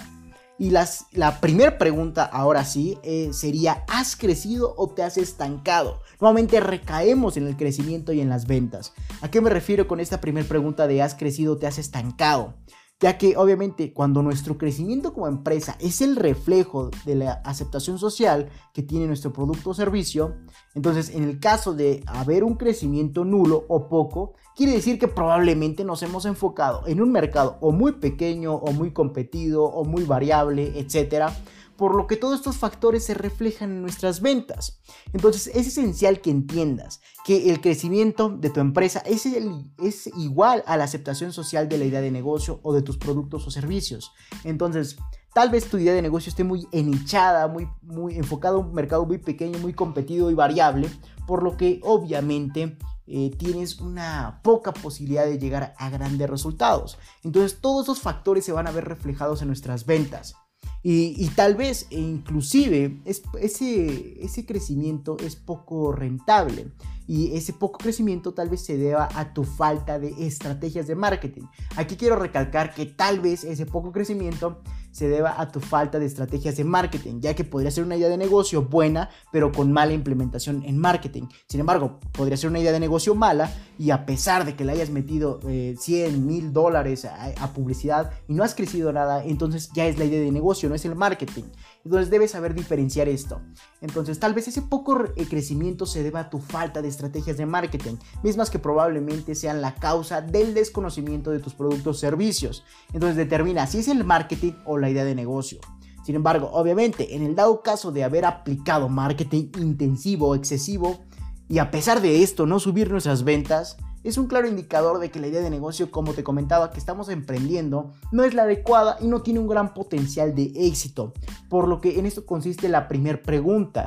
Y 0.60 0.72
las, 0.72 1.06
la 1.12 1.40
primera 1.40 1.78
pregunta, 1.78 2.24
ahora 2.24 2.66
sí, 2.66 2.98
eh, 3.04 3.30
sería, 3.32 3.84
¿has 3.88 4.16
crecido 4.16 4.74
o 4.78 4.90
te 4.90 5.04
has 5.04 5.18
estancado? 5.18 6.02
Nuevamente 6.20 6.60
recaemos 6.60 7.38
en 7.38 7.46
el 7.46 7.56
crecimiento 7.56 8.12
y 8.12 8.22
en 8.22 8.30
las 8.30 8.48
ventas. 8.48 8.94
¿A 9.22 9.30
qué 9.30 9.40
me 9.40 9.52
refiero 9.52 9.88
con 9.88 10.00
esta 10.00 10.20
primera 10.20 10.48
pregunta 10.48 10.88
de 10.88 11.04
¿has 11.04 11.14
crecido 11.14 11.54
o 11.54 11.58
te 11.58 11.68
has 11.68 11.78
estancado? 11.78 12.56
Ya 13.00 13.18
que 13.18 13.38
obviamente 13.38 13.94
cuando 13.94 14.24
nuestro 14.24 14.58
crecimiento 14.58 15.14
como 15.14 15.28
empresa 15.28 15.78
es 15.80 16.02
el 16.02 16.16
reflejo 16.16 16.90
de 17.06 17.16
la 17.16 17.34
aceptación 17.46 18.00
social 18.00 18.50
que 18.74 18.82
tiene 18.82 19.06
nuestro 19.06 19.32
producto 19.32 19.70
o 19.70 19.74
servicio, 19.74 20.36
entonces 20.74 21.10
en 21.14 21.24
el 21.24 21.40
caso 21.40 21.74
de 21.74 22.04
haber 22.08 22.44
un 22.44 22.56
crecimiento 22.56 23.24
nulo 23.24 23.66
o 23.68 23.88
poco, 23.88 24.34
quiere 24.56 24.72
decir 24.72 24.98
que 24.98 25.08
probablemente 25.08 25.84
nos 25.84 26.02
hemos 26.02 26.26
enfocado 26.26 26.88
en 26.88 27.02
un 27.02 27.12
mercado 27.12 27.58
o 27.62 27.72
muy 27.72 27.94
pequeño 27.94 28.56
o 28.56 28.72
muy 28.72 28.92
competido 28.92 29.66
o 29.66 29.86
muy 29.86 30.04
variable, 30.04 30.80
etcétera, 30.80 31.36
por 31.78 31.96
lo 31.96 32.08
que 32.08 32.18
todos 32.18 32.40
estos 32.40 32.58
factores 32.58 33.06
se 33.06 33.14
reflejan 33.14 33.72
en 33.72 33.82
nuestras 33.82 34.22
ventas. 34.22 34.80
Entonces 35.14 35.48
es 35.48 35.68
esencial 35.68 36.22
que 36.22 36.32
entiendas 36.32 37.02
que 37.26 37.52
el 37.52 37.62
crecimiento 37.62 38.30
de 38.30 38.50
tu 38.50 38.60
empresa 38.60 39.00
es, 39.06 39.26
es 39.26 40.08
igual 40.18 40.64
a 40.66 40.76
la 40.76 40.86
aceptación 40.86 41.32
social 41.32 41.70
de 41.70 41.78
la 41.78 41.86
idea 41.86 42.02
de 42.02 42.12
negocio 42.12 42.60
o 42.64 42.74
de 42.74 42.82
tus 42.82 42.98
productos 42.98 43.46
o 43.46 43.52
servicios. 43.52 44.12
Entonces, 44.44 44.98
tal 45.34 45.50
vez 45.50 45.70
tu 45.70 45.78
idea 45.78 45.94
de 45.94 46.02
negocio 46.02 46.30
esté 46.30 46.44
muy 46.44 46.68
enichada, 46.72 47.48
muy, 47.48 47.70
muy 47.82 48.16
enfocada 48.16 48.56
a 48.56 48.60
un 48.60 48.74
mercado 48.74 49.06
muy 49.06 49.20
pequeño, 49.20 49.60
muy 49.60 49.74
competido 49.74 50.32
y 50.32 50.34
variable, 50.34 50.90
por 51.28 51.44
lo 51.44 51.58
que 51.58 51.80
obviamente 51.84 52.78
eh, 53.06 53.32
tienes 53.38 53.80
una 53.80 54.42
poca 54.44 54.74
posibilidad 54.74 55.26
de 55.26 55.38
llegar 55.38 55.76
a 55.78 55.90
grandes 55.90 56.30
resultados. 56.30 56.98
Entonces 57.24 57.60
todos 57.62 57.86
esos 57.86 58.02
factores 58.02 58.46
se 58.46 58.52
van 58.52 58.68
a 58.68 58.72
ver 58.72 58.86
reflejados 58.86 59.42
en 59.42 59.48
nuestras 59.48 59.86
ventas. 59.86 60.36
Y, 60.84 61.28
tal 61.36 61.56
vez 61.56 61.88
e 61.90 62.00
inclusive 62.00 63.02
ese, 63.04 64.24
ese 64.24 64.46
crecimiento 64.46 65.18
es 65.20 65.36
poco 65.36 65.92
rentable 65.92 66.72
y 67.08 67.36
ese 67.36 67.54
poco 67.54 67.78
crecimiento 67.78 68.34
tal 68.34 68.50
vez 68.50 68.64
se 68.66 68.78
deba 68.78 69.10
a 69.14 69.34
tu 69.34 69.44
falta 69.44 69.98
de 69.98 70.14
estrategias 70.26 70.88
de 70.88 70.96
marketing. 70.96 71.44
Aquí 71.76 71.96
quiero 71.96 72.18
recalcar 72.18 72.74
que 72.74 72.86
tal 72.86 73.20
vez 73.22 73.44
ese 73.44 73.66
poco 73.66 73.92
crecimiento 73.92 74.62
se 74.98 75.08
deba 75.08 75.40
a 75.40 75.48
tu 75.52 75.60
falta 75.60 76.00
de 76.00 76.08
estrategias 76.08 76.58
de 76.58 76.64
marketing, 76.64 77.22
ya 77.22 77.36
que 77.36 77.44
podría 77.44 77.70
ser 77.70 77.84
una 77.84 77.96
idea 77.96 78.10
de 78.10 78.18
negocio 78.18 78.64
buena, 78.64 79.12
pero 79.32 79.52
con 79.52 79.72
mala 79.72 79.94
implementación 79.94 80.64
en 80.66 80.80
marketing. 80.80 81.28
Sin 81.48 81.60
embargo, 81.60 82.00
podría 82.14 82.36
ser 82.36 82.50
una 82.50 82.58
idea 82.58 82.72
de 82.72 82.80
negocio 82.80 83.14
mala 83.14 83.52
y 83.78 83.92
a 83.92 84.08
pesar 84.08 84.44
de 84.44 84.56
que 84.56 84.66
le 84.66 84.72
hayas 84.72 84.90
metido 84.90 85.40
100 85.44 85.78
eh, 85.88 86.18
mil 86.18 86.52
dólares 86.52 87.06
a, 87.06 87.54
publicidad 87.54 88.10
y 88.28 88.34
no 88.34 88.44
has 88.44 88.56
crecido 88.56 88.92
nada, 88.92 89.24
entonces 89.24 89.70
ya 89.72 89.86
es 89.86 90.00
la 90.00 90.06
idea 90.06 90.20
de 90.20 90.32
negocio, 90.32 90.68
no 90.68 90.74
es 90.74 90.84
el 90.86 90.96
marketing. 90.96 91.44
Entonces 91.88 92.10
debes 92.10 92.32
saber 92.32 92.54
diferenciar 92.54 93.08
esto. 93.08 93.40
Entonces 93.80 94.20
tal 94.20 94.34
vez 94.34 94.50
ese 94.50 94.62
poco 94.62 95.06
eh, 95.16 95.26
crecimiento 95.26 95.86
se 95.86 96.04
deba 96.04 96.20
a 96.20 96.30
tu 96.30 96.40
falta 96.40 96.82
de 96.82 96.90
estrategias 96.90 97.38
de 97.38 97.46
marketing, 97.46 97.96
mismas 98.24 98.50
que 98.50 98.60
probablemente 98.60 99.36
sean 99.36 99.62
la 99.62 99.74
causa 99.74 100.20
del 100.20 100.54
desconocimiento 100.54 101.32
de 101.32 101.40
tus 101.40 101.54
productos 101.54 101.96
o 101.96 102.00
servicios. 102.00 102.66
Entonces 102.92 103.16
determina 103.16 103.68
si 103.68 103.78
es 103.78 103.88
el 103.88 104.04
marketing 104.04 104.52
o 104.66 104.78
la 104.78 104.90
idea 104.90 105.06
de 105.06 105.16
negocio. 105.16 105.62
Sin 106.04 106.16
embargo, 106.16 106.50
obviamente, 106.52 107.16
en 107.16 107.24
el 107.24 107.36
dado 107.36 107.62
caso 107.62 107.94
de 107.94 108.04
haber 108.04 108.26
aplicado 108.26 108.90
marketing 108.90 109.52
intensivo 109.58 110.36
excesivo, 110.36 111.06
y 111.48 111.60
a 111.60 111.72
pesar 111.72 112.02
de 112.02 112.22
esto 112.22 112.46
no 112.46 112.60
subir 112.60 112.92
nuestras 112.92 113.24
ventas, 113.24 113.78
es 114.08 114.18
un 114.18 114.28
claro 114.28 114.48
indicador 114.48 115.00
de 115.00 115.12
que 115.12 115.20
la 115.20 115.28
idea 115.28 115.42
de 115.42 115.50
negocio, 115.50 115.92
como 115.92 116.14
te 116.14 116.24
comentaba, 116.24 116.72
que 116.72 116.80
estamos 116.80 117.10
emprendiendo, 117.10 117.92
no 118.14 118.24
es 118.24 118.34
la 118.34 118.44
adecuada 118.44 118.98
y 119.02 119.08
no 119.08 119.22
tiene 119.22 119.42
un 119.42 119.48
gran 119.48 119.74
potencial 119.74 120.34
de 120.34 120.54
éxito. 120.56 121.14
Por 121.50 121.68
lo 121.68 121.82
que 121.82 122.00
en 122.00 122.06
esto 122.06 122.26
consiste 122.26 122.70
la 122.70 122.88
primera 122.88 123.22
pregunta. 123.22 123.86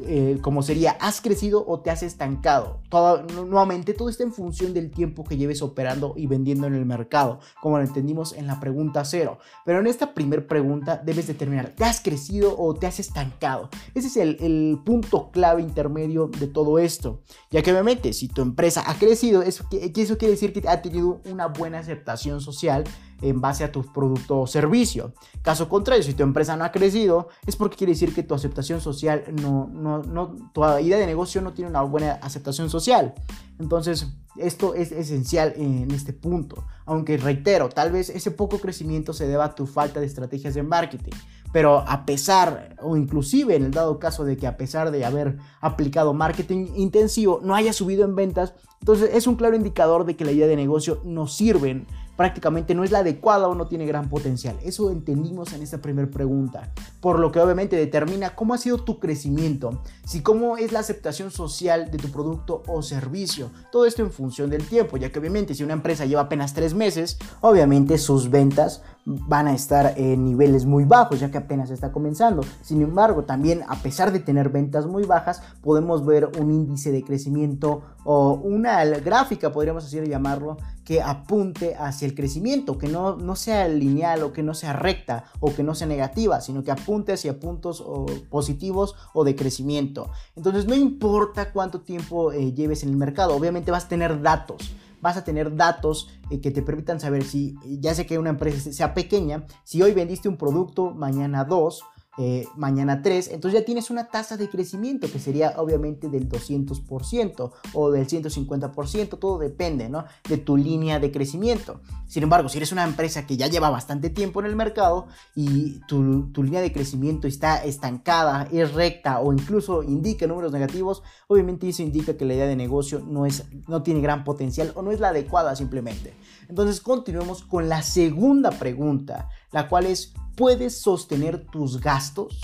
Eh, 0.00 0.38
como 0.42 0.62
sería, 0.62 0.92
¿has 1.00 1.20
crecido 1.20 1.64
o 1.66 1.80
te 1.80 1.90
has 1.90 2.02
estancado? 2.02 2.80
Todo, 2.90 3.22
nuevamente, 3.22 3.94
todo 3.94 4.08
está 4.08 4.24
en 4.24 4.32
función 4.32 4.74
del 4.74 4.90
tiempo 4.90 5.24
que 5.24 5.36
lleves 5.36 5.62
operando 5.62 6.12
y 6.16 6.26
vendiendo 6.26 6.66
en 6.66 6.74
el 6.74 6.84
mercado, 6.84 7.40
como 7.62 7.78
lo 7.78 7.84
entendimos 7.84 8.34
en 8.34 8.46
la 8.46 8.60
pregunta 8.60 9.04
cero. 9.04 9.38
Pero 9.64 9.80
en 9.80 9.86
esta 9.86 10.12
primera 10.12 10.46
pregunta 10.46 11.00
debes 11.04 11.26
determinar, 11.26 11.70
¿te 11.70 11.84
has 11.84 12.00
crecido 12.00 12.56
o 12.58 12.74
te 12.74 12.86
has 12.86 13.00
estancado? 13.00 13.70
Ese 13.94 14.08
es 14.08 14.16
el, 14.16 14.78
punto 14.84 15.30
clave 15.30 15.62
intermedio 15.62 16.28
de 16.28 16.46
todo 16.46 16.78
esto. 16.78 17.22
Ya 17.50 17.62
que 17.62 17.72
obviamente, 17.72 18.12
si 18.12 18.28
tu 18.28 18.42
empresa 18.42 18.84
ha 18.86 18.98
crecido, 18.98 19.42
eso, 19.42 19.64
eso 19.70 20.18
quiere 20.18 20.32
decir 20.32 20.52
que 20.52 20.68
ha 20.68 20.82
tenido 20.82 21.20
una 21.24 21.46
buena 21.46 21.78
aceptación 21.78 22.40
social 22.40 22.84
en 23.22 23.40
base 23.40 23.64
a 23.64 23.72
tu 23.72 23.82
producto 23.92 24.40
o 24.40 24.46
servicio. 24.46 25.12
Caso 25.42 25.68
contrario, 25.68 26.02
si 26.02 26.14
tu 26.14 26.22
empresa 26.22 26.56
no 26.56 26.64
ha 26.64 26.72
crecido, 26.72 27.28
es 27.46 27.56
porque 27.56 27.76
quiere 27.76 27.92
decir 27.92 28.14
que 28.14 28.22
tu 28.22 28.34
aceptación 28.34 28.80
social 28.80 29.24
no, 29.40 29.68
no, 29.72 30.02
no, 30.02 30.36
tu 30.52 30.64
idea 30.64 30.98
de 30.98 31.06
negocio 31.06 31.40
no 31.40 31.52
tiene 31.52 31.70
una 31.70 31.82
buena 31.82 32.12
aceptación 32.22 32.70
social. 32.70 33.14
Entonces, 33.58 34.06
esto 34.36 34.74
es 34.74 34.92
esencial 34.92 35.54
en 35.56 35.90
este 35.90 36.12
punto. 36.12 36.64
Aunque 36.84 37.16
reitero, 37.16 37.68
tal 37.68 37.90
vez 37.90 38.10
ese 38.10 38.30
poco 38.30 38.58
crecimiento 38.58 39.12
se 39.12 39.26
deba 39.26 39.46
a 39.46 39.54
tu 39.54 39.66
falta 39.66 40.00
de 40.00 40.06
estrategias 40.06 40.54
de 40.54 40.62
marketing. 40.62 41.12
Pero 41.52 41.78
a 41.78 42.04
pesar, 42.04 42.76
o 42.82 42.96
inclusive 42.96 43.56
en 43.56 43.64
el 43.64 43.70
dado 43.70 43.98
caso 43.98 44.24
de 44.24 44.36
que 44.36 44.46
a 44.46 44.58
pesar 44.58 44.90
de 44.90 45.04
haber 45.04 45.38
aplicado 45.60 46.12
marketing 46.12 46.66
intensivo, 46.76 47.40
no 47.42 47.54
haya 47.54 47.72
subido 47.72 48.04
en 48.04 48.14
ventas, 48.14 48.52
entonces 48.80 49.10
es 49.14 49.26
un 49.26 49.36
claro 49.36 49.56
indicador 49.56 50.04
de 50.04 50.16
que 50.16 50.24
la 50.24 50.32
idea 50.32 50.46
de 50.46 50.56
negocio 50.56 51.00
no 51.04 51.26
sirve 51.26 51.86
prácticamente 52.16 52.74
no 52.74 52.84
es 52.84 52.90
la 52.90 53.00
adecuada 53.00 53.48
o 53.48 53.54
no 53.54 53.66
tiene 53.66 53.86
gran 53.86 54.08
potencial. 54.08 54.56
Eso 54.62 54.90
entendimos 54.90 55.52
en 55.52 55.62
esta 55.62 55.78
primera 55.78 56.10
pregunta, 56.10 56.72
por 57.00 57.18
lo 57.18 57.30
que 57.30 57.40
obviamente 57.40 57.76
determina 57.76 58.34
cómo 58.34 58.54
ha 58.54 58.58
sido 58.58 58.78
tu 58.78 58.98
crecimiento, 58.98 59.82
si 60.04 60.22
cómo 60.22 60.56
es 60.56 60.72
la 60.72 60.80
aceptación 60.80 61.30
social 61.30 61.90
de 61.90 61.98
tu 61.98 62.08
producto 62.08 62.62
o 62.66 62.82
servicio. 62.82 63.50
Todo 63.70 63.86
esto 63.86 64.02
en 64.02 64.10
función 64.10 64.50
del 64.50 64.66
tiempo, 64.66 64.96
ya 64.96 65.10
que 65.10 65.18
obviamente 65.18 65.54
si 65.54 65.62
una 65.62 65.74
empresa 65.74 66.06
lleva 66.06 66.22
apenas 66.22 66.54
tres 66.54 66.74
meses, 66.74 67.18
obviamente 67.40 67.98
sus 67.98 68.30
ventas 68.30 68.82
van 69.06 69.46
a 69.46 69.54
estar 69.54 69.94
en 69.96 70.24
niveles 70.24 70.66
muy 70.66 70.84
bajos, 70.84 71.20
ya 71.20 71.30
que 71.30 71.38
apenas 71.38 71.70
está 71.70 71.92
comenzando. 71.92 72.42
Sin 72.60 72.82
embargo, 72.82 73.22
también 73.24 73.62
a 73.68 73.76
pesar 73.76 74.12
de 74.12 74.18
tener 74.18 74.48
ventas 74.48 74.86
muy 74.86 75.04
bajas, 75.04 75.42
podemos 75.62 76.04
ver 76.04 76.28
un 76.40 76.50
índice 76.50 76.90
de 76.90 77.04
crecimiento 77.04 77.82
o 78.04 78.32
una 78.34 78.84
gráfica, 78.84 79.52
podríamos 79.52 79.84
así 79.84 80.00
llamarlo, 80.04 80.56
que 80.84 81.02
apunte 81.02 81.76
hacia 81.76 82.06
el 82.06 82.14
crecimiento, 82.14 82.78
que 82.78 82.88
no, 82.88 83.16
no 83.16 83.36
sea 83.36 83.68
lineal 83.68 84.24
o 84.24 84.32
que 84.32 84.42
no 84.42 84.54
sea 84.54 84.72
recta 84.72 85.24
o 85.38 85.54
que 85.54 85.62
no 85.62 85.76
sea 85.76 85.86
negativa, 85.86 86.40
sino 86.40 86.64
que 86.64 86.72
apunte 86.72 87.12
hacia 87.12 87.38
puntos 87.38 87.84
positivos 88.28 88.96
o 89.12 89.24
de 89.24 89.36
crecimiento. 89.36 90.10
Entonces 90.34 90.66
no 90.66 90.74
importa 90.74 91.52
cuánto 91.52 91.80
tiempo 91.80 92.32
eh, 92.32 92.52
lleves 92.52 92.82
en 92.82 92.88
el 92.88 92.96
mercado, 92.96 93.36
obviamente 93.36 93.70
vas 93.70 93.84
a 93.84 93.88
tener 93.88 94.20
datos 94.20 94.74
vas 95.00 95.16
a 95.16 95.24
tener 95.24 95.54
datos 95.56 96.08
eh, 96.30 96.40
que 96.40 96.50
te 96.50 96.62
permitan 96.62 97.00
saber 97.00 97.24
si, 97.24 97.56
ya 97.80 97.94
sé 97.94 98.06
que 98.06 98.18
una 98.18 98.30
empresa 98.30 98.72
sea 98.72 98.94
pequeña, 98.94 99.46
si 99.64 99.82
hoy 99.82 99.92
vendiste 99.92 100.28
un 100.28 100.36
producto, 100.36 100.92
mañana 100.92 101.44
dos, 101.44 101.82
eh, 102.18 102.46
mañana 102.56 103.02
3, 103.02 103.28
entonces 103.32 103.60
ya 103.60 103.64
tienes 103.64 103.90
una 103.90 104.08
tasa 104.08 104.36
de 104.36 104.48
crecimiento 104.48 105.10
que 105.10 105.18
sería 105.18 105.54
obviamente 105.58 106.08
del 106.08 106.28
200% 106.28 107.52
o 107.74 107.90
del 107.90 108.06
150%, 108.06 109.18
todo 109.18 109.38
depende 109.38 109.88
¿no? 109.88 110.04
de 110.28 110.38
tu 110.38 110.56
línea 110.56 110.98
de 110.98 111.12
crecimiento. 111.12 111.80
Sin 112.06 112.22
embargo, 112.22 112.48
si 112.48 112.58
eres 112.58 112.72
una 112.72 112.84
empresa 112.84 113.26
que 113.26 113.36
ya 113.36 113.48
lleva 113.48 113.68
bastante 113.68 114.10
tiempo 114.10 114.40
en 114.40 114.46
el 114.46 114.56
mercado 114.56 115.08
y 115.34 115.80
tu, 115.88 116.30
tu 116.32 116.42
línea 116.42 116.60
de 116.60 116.72
crecimiento 116.72 117.26
está 117.26 117.64
estancada, 117.64 118.48
es 118.50 118.72
recta 118.72 119.20
o 119.20 119.32
incluso 119.32 119.82
indica 119.82 120.26
números 120.26 120.52
negativos, 120.52 121.02
obviamente 121.28 121.68
eso 121.68 121.82
indica 121.82 122.16
que 122.16 122.24
la 122.24 122.34
idea 122.34 122.46
de 122.46 122.56
negocio 122.56 123.02
no, 123.06 123.26
es, 123.26 123.44
no 123.68 123.82
tiene 123.82 124.00
gran 124.00 124.24
potencial 124.24 124.72
o 124.74 124.82
no 124.82 124.90
es 124.90 125.00
la 125.00 125.08
adecuada 125.08 125.54
simplemente. 125.56 126.14
Entonces 126.48 126.80
continuemos 126.80 127.42
con 127.42 127.68
la 127.68 127.82
segunda 127.82 128.50
pregunta, 128.50 129.28
la 129.52 129.68
cual 129.68 129.86
es 129.86 130.12
¿puedes 130.36 130.80
sostener 130.80 131.46
tus 131.46 131.80
gastos? 131.80 132.40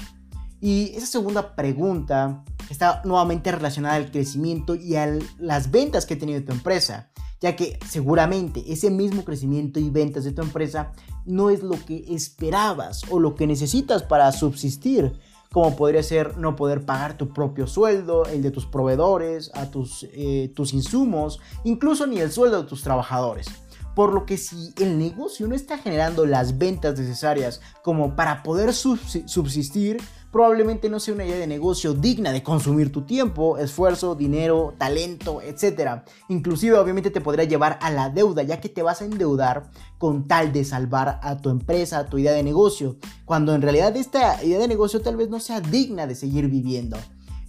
Y 0.61 0.93
esa 0.95 1.07
segunda 1.07 1.55
pregunta 1.55 2.45
está 2.71 3.03
nuevamente 3.05 3.51
relacionada 3.51 3.97
al 3.97 4.11
crecimiento 4.11 4.75
y 4.75 4.97
a 4.97 5.19
las 5.39 5.71
ventas 5.71 6.07
que 6.07 6.15
ha 6.15 6.19
tenido 6.19 6.43
tu 6.45 6.53
empresa, 6.53 7.11
ya 7.41 7.57
que 7.57 7.79
seguramente 7.89 8.63
ese 8.73 8.91
mismo 8.91 9.25
crecimiento 9.25 9.81
y 9.81 9.91
ventas 9.91 10.25
de 10.25 10.33
tu 10.33 10.43
empresa 10.43 10.93
no 11.25 11.51
es 11.51 11.63
lo 11.63 11.85
que 11.85 12.05
esperabas 12.15 13.03
o 13.11 13.19
lo 13.19 13.35
que 13.35 13.47
necesitas 13.47 14.05
para 14.05 14.31
subsistir, 14.31 15.13
como 15.53 15.77
podría 15.77 16.03
ser 16.03 16.39
no 16.39 16.57
poder 16.57 16.87
pagar 16.87 17.17
tu 17.17 17.33
propio 17.33 17.67
sueldo, 17.67 18.25
el 18.27 18.43
de 18.43 18.53
tus 18.53 18.65
proveedores, 18.65 19.51
a 19.55 19.71
tus, 19.71 20.07
eh, 20.13 20.53
tus 20.55 20.73
insumos, 20.73 21.41
incluso 21.65 22.07
ni 22.07 22.21
el 22.21 22.31
sueldo 22.31 22.63
de 22.63 22.69
tus 22.69 22.83
trabajadores. 22.83 23.49
Por 23.95 24.13
lo 24.13 24.27
que 24.27 24.37
si 24.39 24.73
el 24.79 24.99
negocio 24.99 25.47
no 25.49 25.55
está 25.55 25.79
generando 25.79 26.27
las 26.27 26.59
ventas 26.59 26.99
necesarias 26.99 27.61
como 27.83 28.17
para 28.17 28.43
poder 28.43 28.73
subsistir, 28.75 29.99
probablemente 30.33 30.89
no 30.89 30.99
sea 30.99 31.15
una 31.15 31.27
idea 31.27 31.37
de 31.37 31.47
negocio 31.47 31.93
digna 31.93 32.33
de 32.33 32.43
consumir 32.43 32.91
tu 32.91 33.03
tiempo, 33.03 33.59
esfuerzo, 33.59 34.15
dinero, 34.15 34.75
talento, 34.79 35.43
etc. 35.43 36.03
Inclusive 36.29 36.79
obviamente 36.79 37.11
te 37.11 37.21
podría 37.21 37.45
llevar 37.45 37.79
a 37.83 37.91
la 37.91 38.09
deuda, 38.09 38.43
ya 38.43 38.59
que 38.59 38.71
te 38.71 38.83
vas 38.83 39.03
a 39.03 39.05
endeudar 39.05 39.71
con 39.99 40.27
tal 40.27 40.53
de 40.53 40.65
salvar 40.65 41.21
a 41.23 41.37
tu 41.37 41.51
empresa, 41.51 41.99
a 41.99 42.07
tu 42.07 42.19
idea 42.19 42.33
de 42.33 42.43
negocio, 42.43 42.97
cuando 43.27 43.55
en 43.55 43.63
realidad 43.63 43.95
esta 43.97 44.43
idea 44.43 44.59
de 44.59 44.69
negocio 44.69 45.03
tal 45.03 45.17
vez 45.17 45.29
no 45.29 45.39
sea 45.39 45.61
digna 45.61 46.07
de 46.07 46.15
seguir 46.15 46.49
viviendo. 46.49 46.97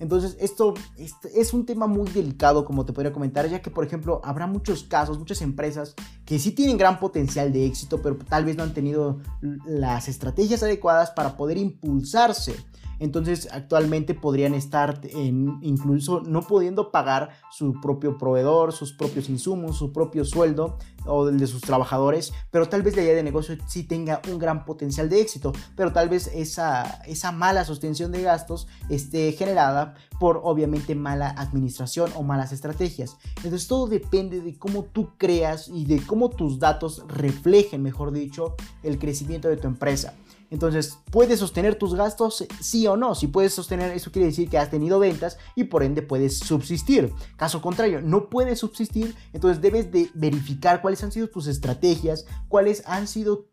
Entonces, 0.04 0.36
esto, 0.42 0.74
es 1.34 1.54
un 1.54 1.66
tema 1.66 1.88
muy 1.88 2.10
delicado, 2.12 2.66
como 2.66 2.84
te 2.86 2.92
podría 2.92 3.14
comentar, 3.14 3.48
ya 3.48 3.62
que, 3.62 3.72
por 3.72 3.86
ejemplo, 3.86 4.20
habrá 4.26 4.48
muchos 4.48 4.84
casos, 4.84 5.18
muchas 5.18 5.42
empresas 5.42 5.96
que 6.26 6.40
sí 6.40 6.52
tienen 6.52 6.78
gran 6.78 7.00
potencial 7.00 7.54
de 7.54 7.66
éxito, 7.66 8.02
pero 8.02 8.18
tal 8.18 8.44
vez 8.44 8.58
no 8.58 8.64
han 8.64 8.74
tenido 8.74 9.22
las 9.66 10.10
estrategias 10.10 10.62
adecuadas 10.62 11.12
para 11.12 11.38
poder 11.38 11.58
impulsarse. 11.58 12.54
Entonces 13.04 13.50
actualmente 13.52 14.14
podrían 14.14 14.54
estar 14.54 15.02
incluso 15.14 16.22
no 16.22 16.42
pudiendo 16.42 16.90
pagar 16.90 17.32
su 17.52 17.74
propio 17.82 18.18
proveedor, 18.18 18.72
sus 18.72 18.94
propios 18.94 19.28
insumos, 19.28 19.78
su 19.78 19.92
propio 19.92 20.24
sueldo 20.24 20.78
o 21.06 21.28
el 21.28 21.38
de 21.38 21.48
sus 21.48 21.60
trabajadores, 21.60 22.32
pero 22.50 22.70
tal 22.70 22.82
vez 22.82 22.96
la 22.96 23.02
idea 23.02 23.14
de 23.14 23.24
negocio 23.24 23.58
sí 23.68 23.84
tenga 23.84 24.22
un 24.32 24.40
gran 24.40 24.64
potencial 24.64 25.10
de 25.10 25.20
éxito, 25.20 25.52
pero 25.76 25.92
tal 25.92 26.08
vez 26.08 26.28
esa, 26.34 27.02
esa 27.06 27.34
mala 27.34 27.66
sostención 27.66 28.14
de 28.14 28.22
gastos 28.22 28.70
esté 28.88 29.34
generada 29.34 29.96
por 30.18 30.40
obviamente 30.42 30.96
mala 30.96 31.32
administración 31.32 32.10
o 32.16 32.24
malas 32.24 32.54
estrategias. 32.54 33.18
Entonces 33.44 33.68
todo 33.68 33.88
depende 33.88 34.40
de 34.40 34.58
cómo 34.58 34.86
tú 34.86 35.10
creas 35.18 35.68
y 35.68 35.84
de 35.84 36.02
cómo 36.06 36.30
tus 36.30 36.58
datos 36.58 37.04
reflejen, 37.10 37.84
mejor 37.84 38.14
dicho, 38.14 38.56
el 38.82 38.98
crecimiento 38.98 39.50
de 39.50 39.58
tu 39.58 39.68
empresa. 39.68 40.14
Entonces, 40.54 41.00
¿puedes 41.10 41.40
sostener 41.40 41.80
tus 41.80 41.96
gastos? 41.96 42.46
Sí 42.60 42.86
o 42.86 42.96
no. 42.96 43.16
Si 43.16 43.26
puedes 43.26 43.56
sostener, 43.56 43.92
eso 43.92 44.12
quiere 44.12 44.28
decir 44.28 44.52
que 44.52 44.60
has 44.60 44.70
tenido 44.70 45.00
ventas 45.00 45.40
y 45.56 45.64
por 45.64 45.82
ende 45.82 46.04
puedes 46.04 46.38
subsistir. 46.38 47.12
Caso 47.38 47.60
contrario, 47.60 48.02
no 48.02 48.30
puedes 48.30 48.60
subsistir, 48.60 49.16
entonces 49.34 49.64
debes 49.64 49.92
de 49.92 50.12
verificar 50.14 50.84
cuáles 50.84 51.04
han 51.04 51.12
sido 51.12 51.28
tus 51.28 51.48
estrategias, 51.48 52.28
cuáles 52.50 52.84
han 52.86 53.08
sido 53.08 53.48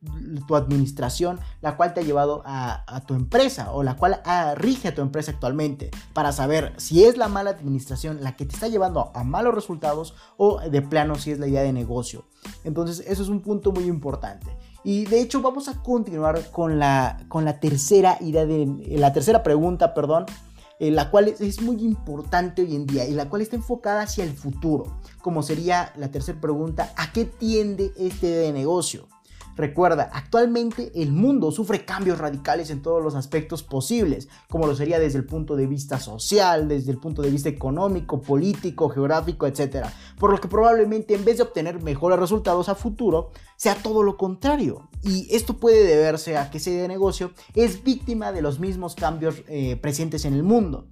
tu 0.46 0.56
administración, 0.56 1.40
la 1.62 1.78
cual 1.78 1.94
te 1.94 2.00
ha 2.00 2.04
llevado 2.04 2.42
a, 2.44 3.02
tu 3.06 3.14
empresa 3.14 3.72
o 3.72 3.82
la 3.82 3.96
cual 3.96 4.20
rige 4.56 4.88
a 4.88 4.94
tu 4.94 5.00
empresa 5.00 5.30
actualmente, 5.30 5.90
para 6.12 6.32
saber 6.32 6.74
si 6.76 7.04
es 7.04 7.16
la 7.16 7.28
mala 7.28 7.48
administración 7.48 8.18
la 8.20 8.36
que 8.36 8.44
te 8.44 8.54
está 8.54 8.68
llevando 8.68 9.10
a 9.14 9.24
malos 9.24 9.54
resultados 9.54 10.14
o 10.36 10.60
de 10.60 10.82
plano 10.82 11.14
si 11.14 11.30
es 11.30 11.38
la 11.38 11.46
idea 11.46 11.62
de 11.62 11.72
negocio. 11.72 12.26
Entonces, 12.62 13.02
eso 13.06 13.22
es 13.22 13.30
un 13.30 13.40
punto 13.40 13.72
muy 13.72 13.84
importante. 13.84 14.54
Y 14.82 15.04
de 15.04 15.20
hecho 15.20 15.42
vamos 15.42 15.68
a 15.68 15.82
continuar 15.82 16.50
con 16.50 16.78
la, 16.78 17.24
con 17.28 17.44
la 17.44 17.60
tercera 17.60 18.16
idea 18.20 18.46
de 18.46 18.66
la 18.98 19.12
tercera 19.12 19.42
pregunta, 19.42 19.92
perdón, 19.94 20.26
eh, 20.78 20.90
la 20.90 21.10
cual 21.10 21.28
es, 21.28 21.60
muy 21.60 21.82
importante 21.82 22.62
hoy 22.62 22.74
en 22.74 22.86
día 22.86 23.06
y 23.06 23.12
la 23.12 23.28
cual 23.28 23.42
está 23.42 23.56
enfocada 23.56 24.02
hacia 24.02 24.24
el 24.24 24.32
futuro, 24.32 24.98
como 25.20 25.42
sería 25.42 25.92
la 25.96 26.10
tercera 26.10 26.40
pregunta, 26.40 26.94
¿a 26.96 27.12
qué 27.12 27.26
tiende 27.26 27.92
este 27.98 28.50
negocio? 28.54 29.06
Recuerda, 29.60 30.08
actualmente 30.14 30.90
el 30.94 31.12
mundo 31.12 31.52
sufre 31.52 31.84
cambios 31.84 32.16
radicales 32.16 32.70
en 32.70 32.80
todos 32.80 33.04
los 33.04 33.14
aspectos 33.14 33.62
posibles, 33.62 34.26
como 34.48 34.66
lo 34.66 34.74
sería 34.74 34.98
desde 34.98 35.18
el 35.18 35.26
punto 35.26 35.54
de 35.54 35.66
vista 35.66 36.00
social, 36.00 36.66
desde 36.66 36.90
el 36.92 36.96
punto 36.96 37.20
de 37.20 37.28
vista 37.28 37.50
económico, 37.50 38.22
político, 38.22 38.88
geográfico, 38.88 39.46
etc. 39.46 39.84
Por 40.18 40.30
lo 40.30 40.40
que 40.40 40.48
probablemente 40.48 41.14
en 41.14 41.26
vez 41.26 41.36
de 41.36 41.42
obtener 41.42 41.82
mejores 41.82 42.18
resultados 42.18 42.70
a 42.70 42.74
futuro, 42.74 43.32
sea 43.56 43.74
todo 43.74 44.02
lo 44.02 44.16
contrario. 44.16 44.88
Y 45.02 45.28
esto 45.36 45.58
puede 45.58 45.84
deberse 45.84 46.38
a 46.38 46.50
que 46.50 46.56
ese 46.56 46.88
negocio 46.88 47.32
es 47.54 47.84
víctima 47.84 48.32
de 48.32 48.40
los 48.40 48.60
mismos 48.60 48.94
cambios 48.94 49.42
eh, 49.46 49.76
presentes 49.76 50.24
en 50.24 50.32
el 50.32 50.42
mundo. 50.42 50.86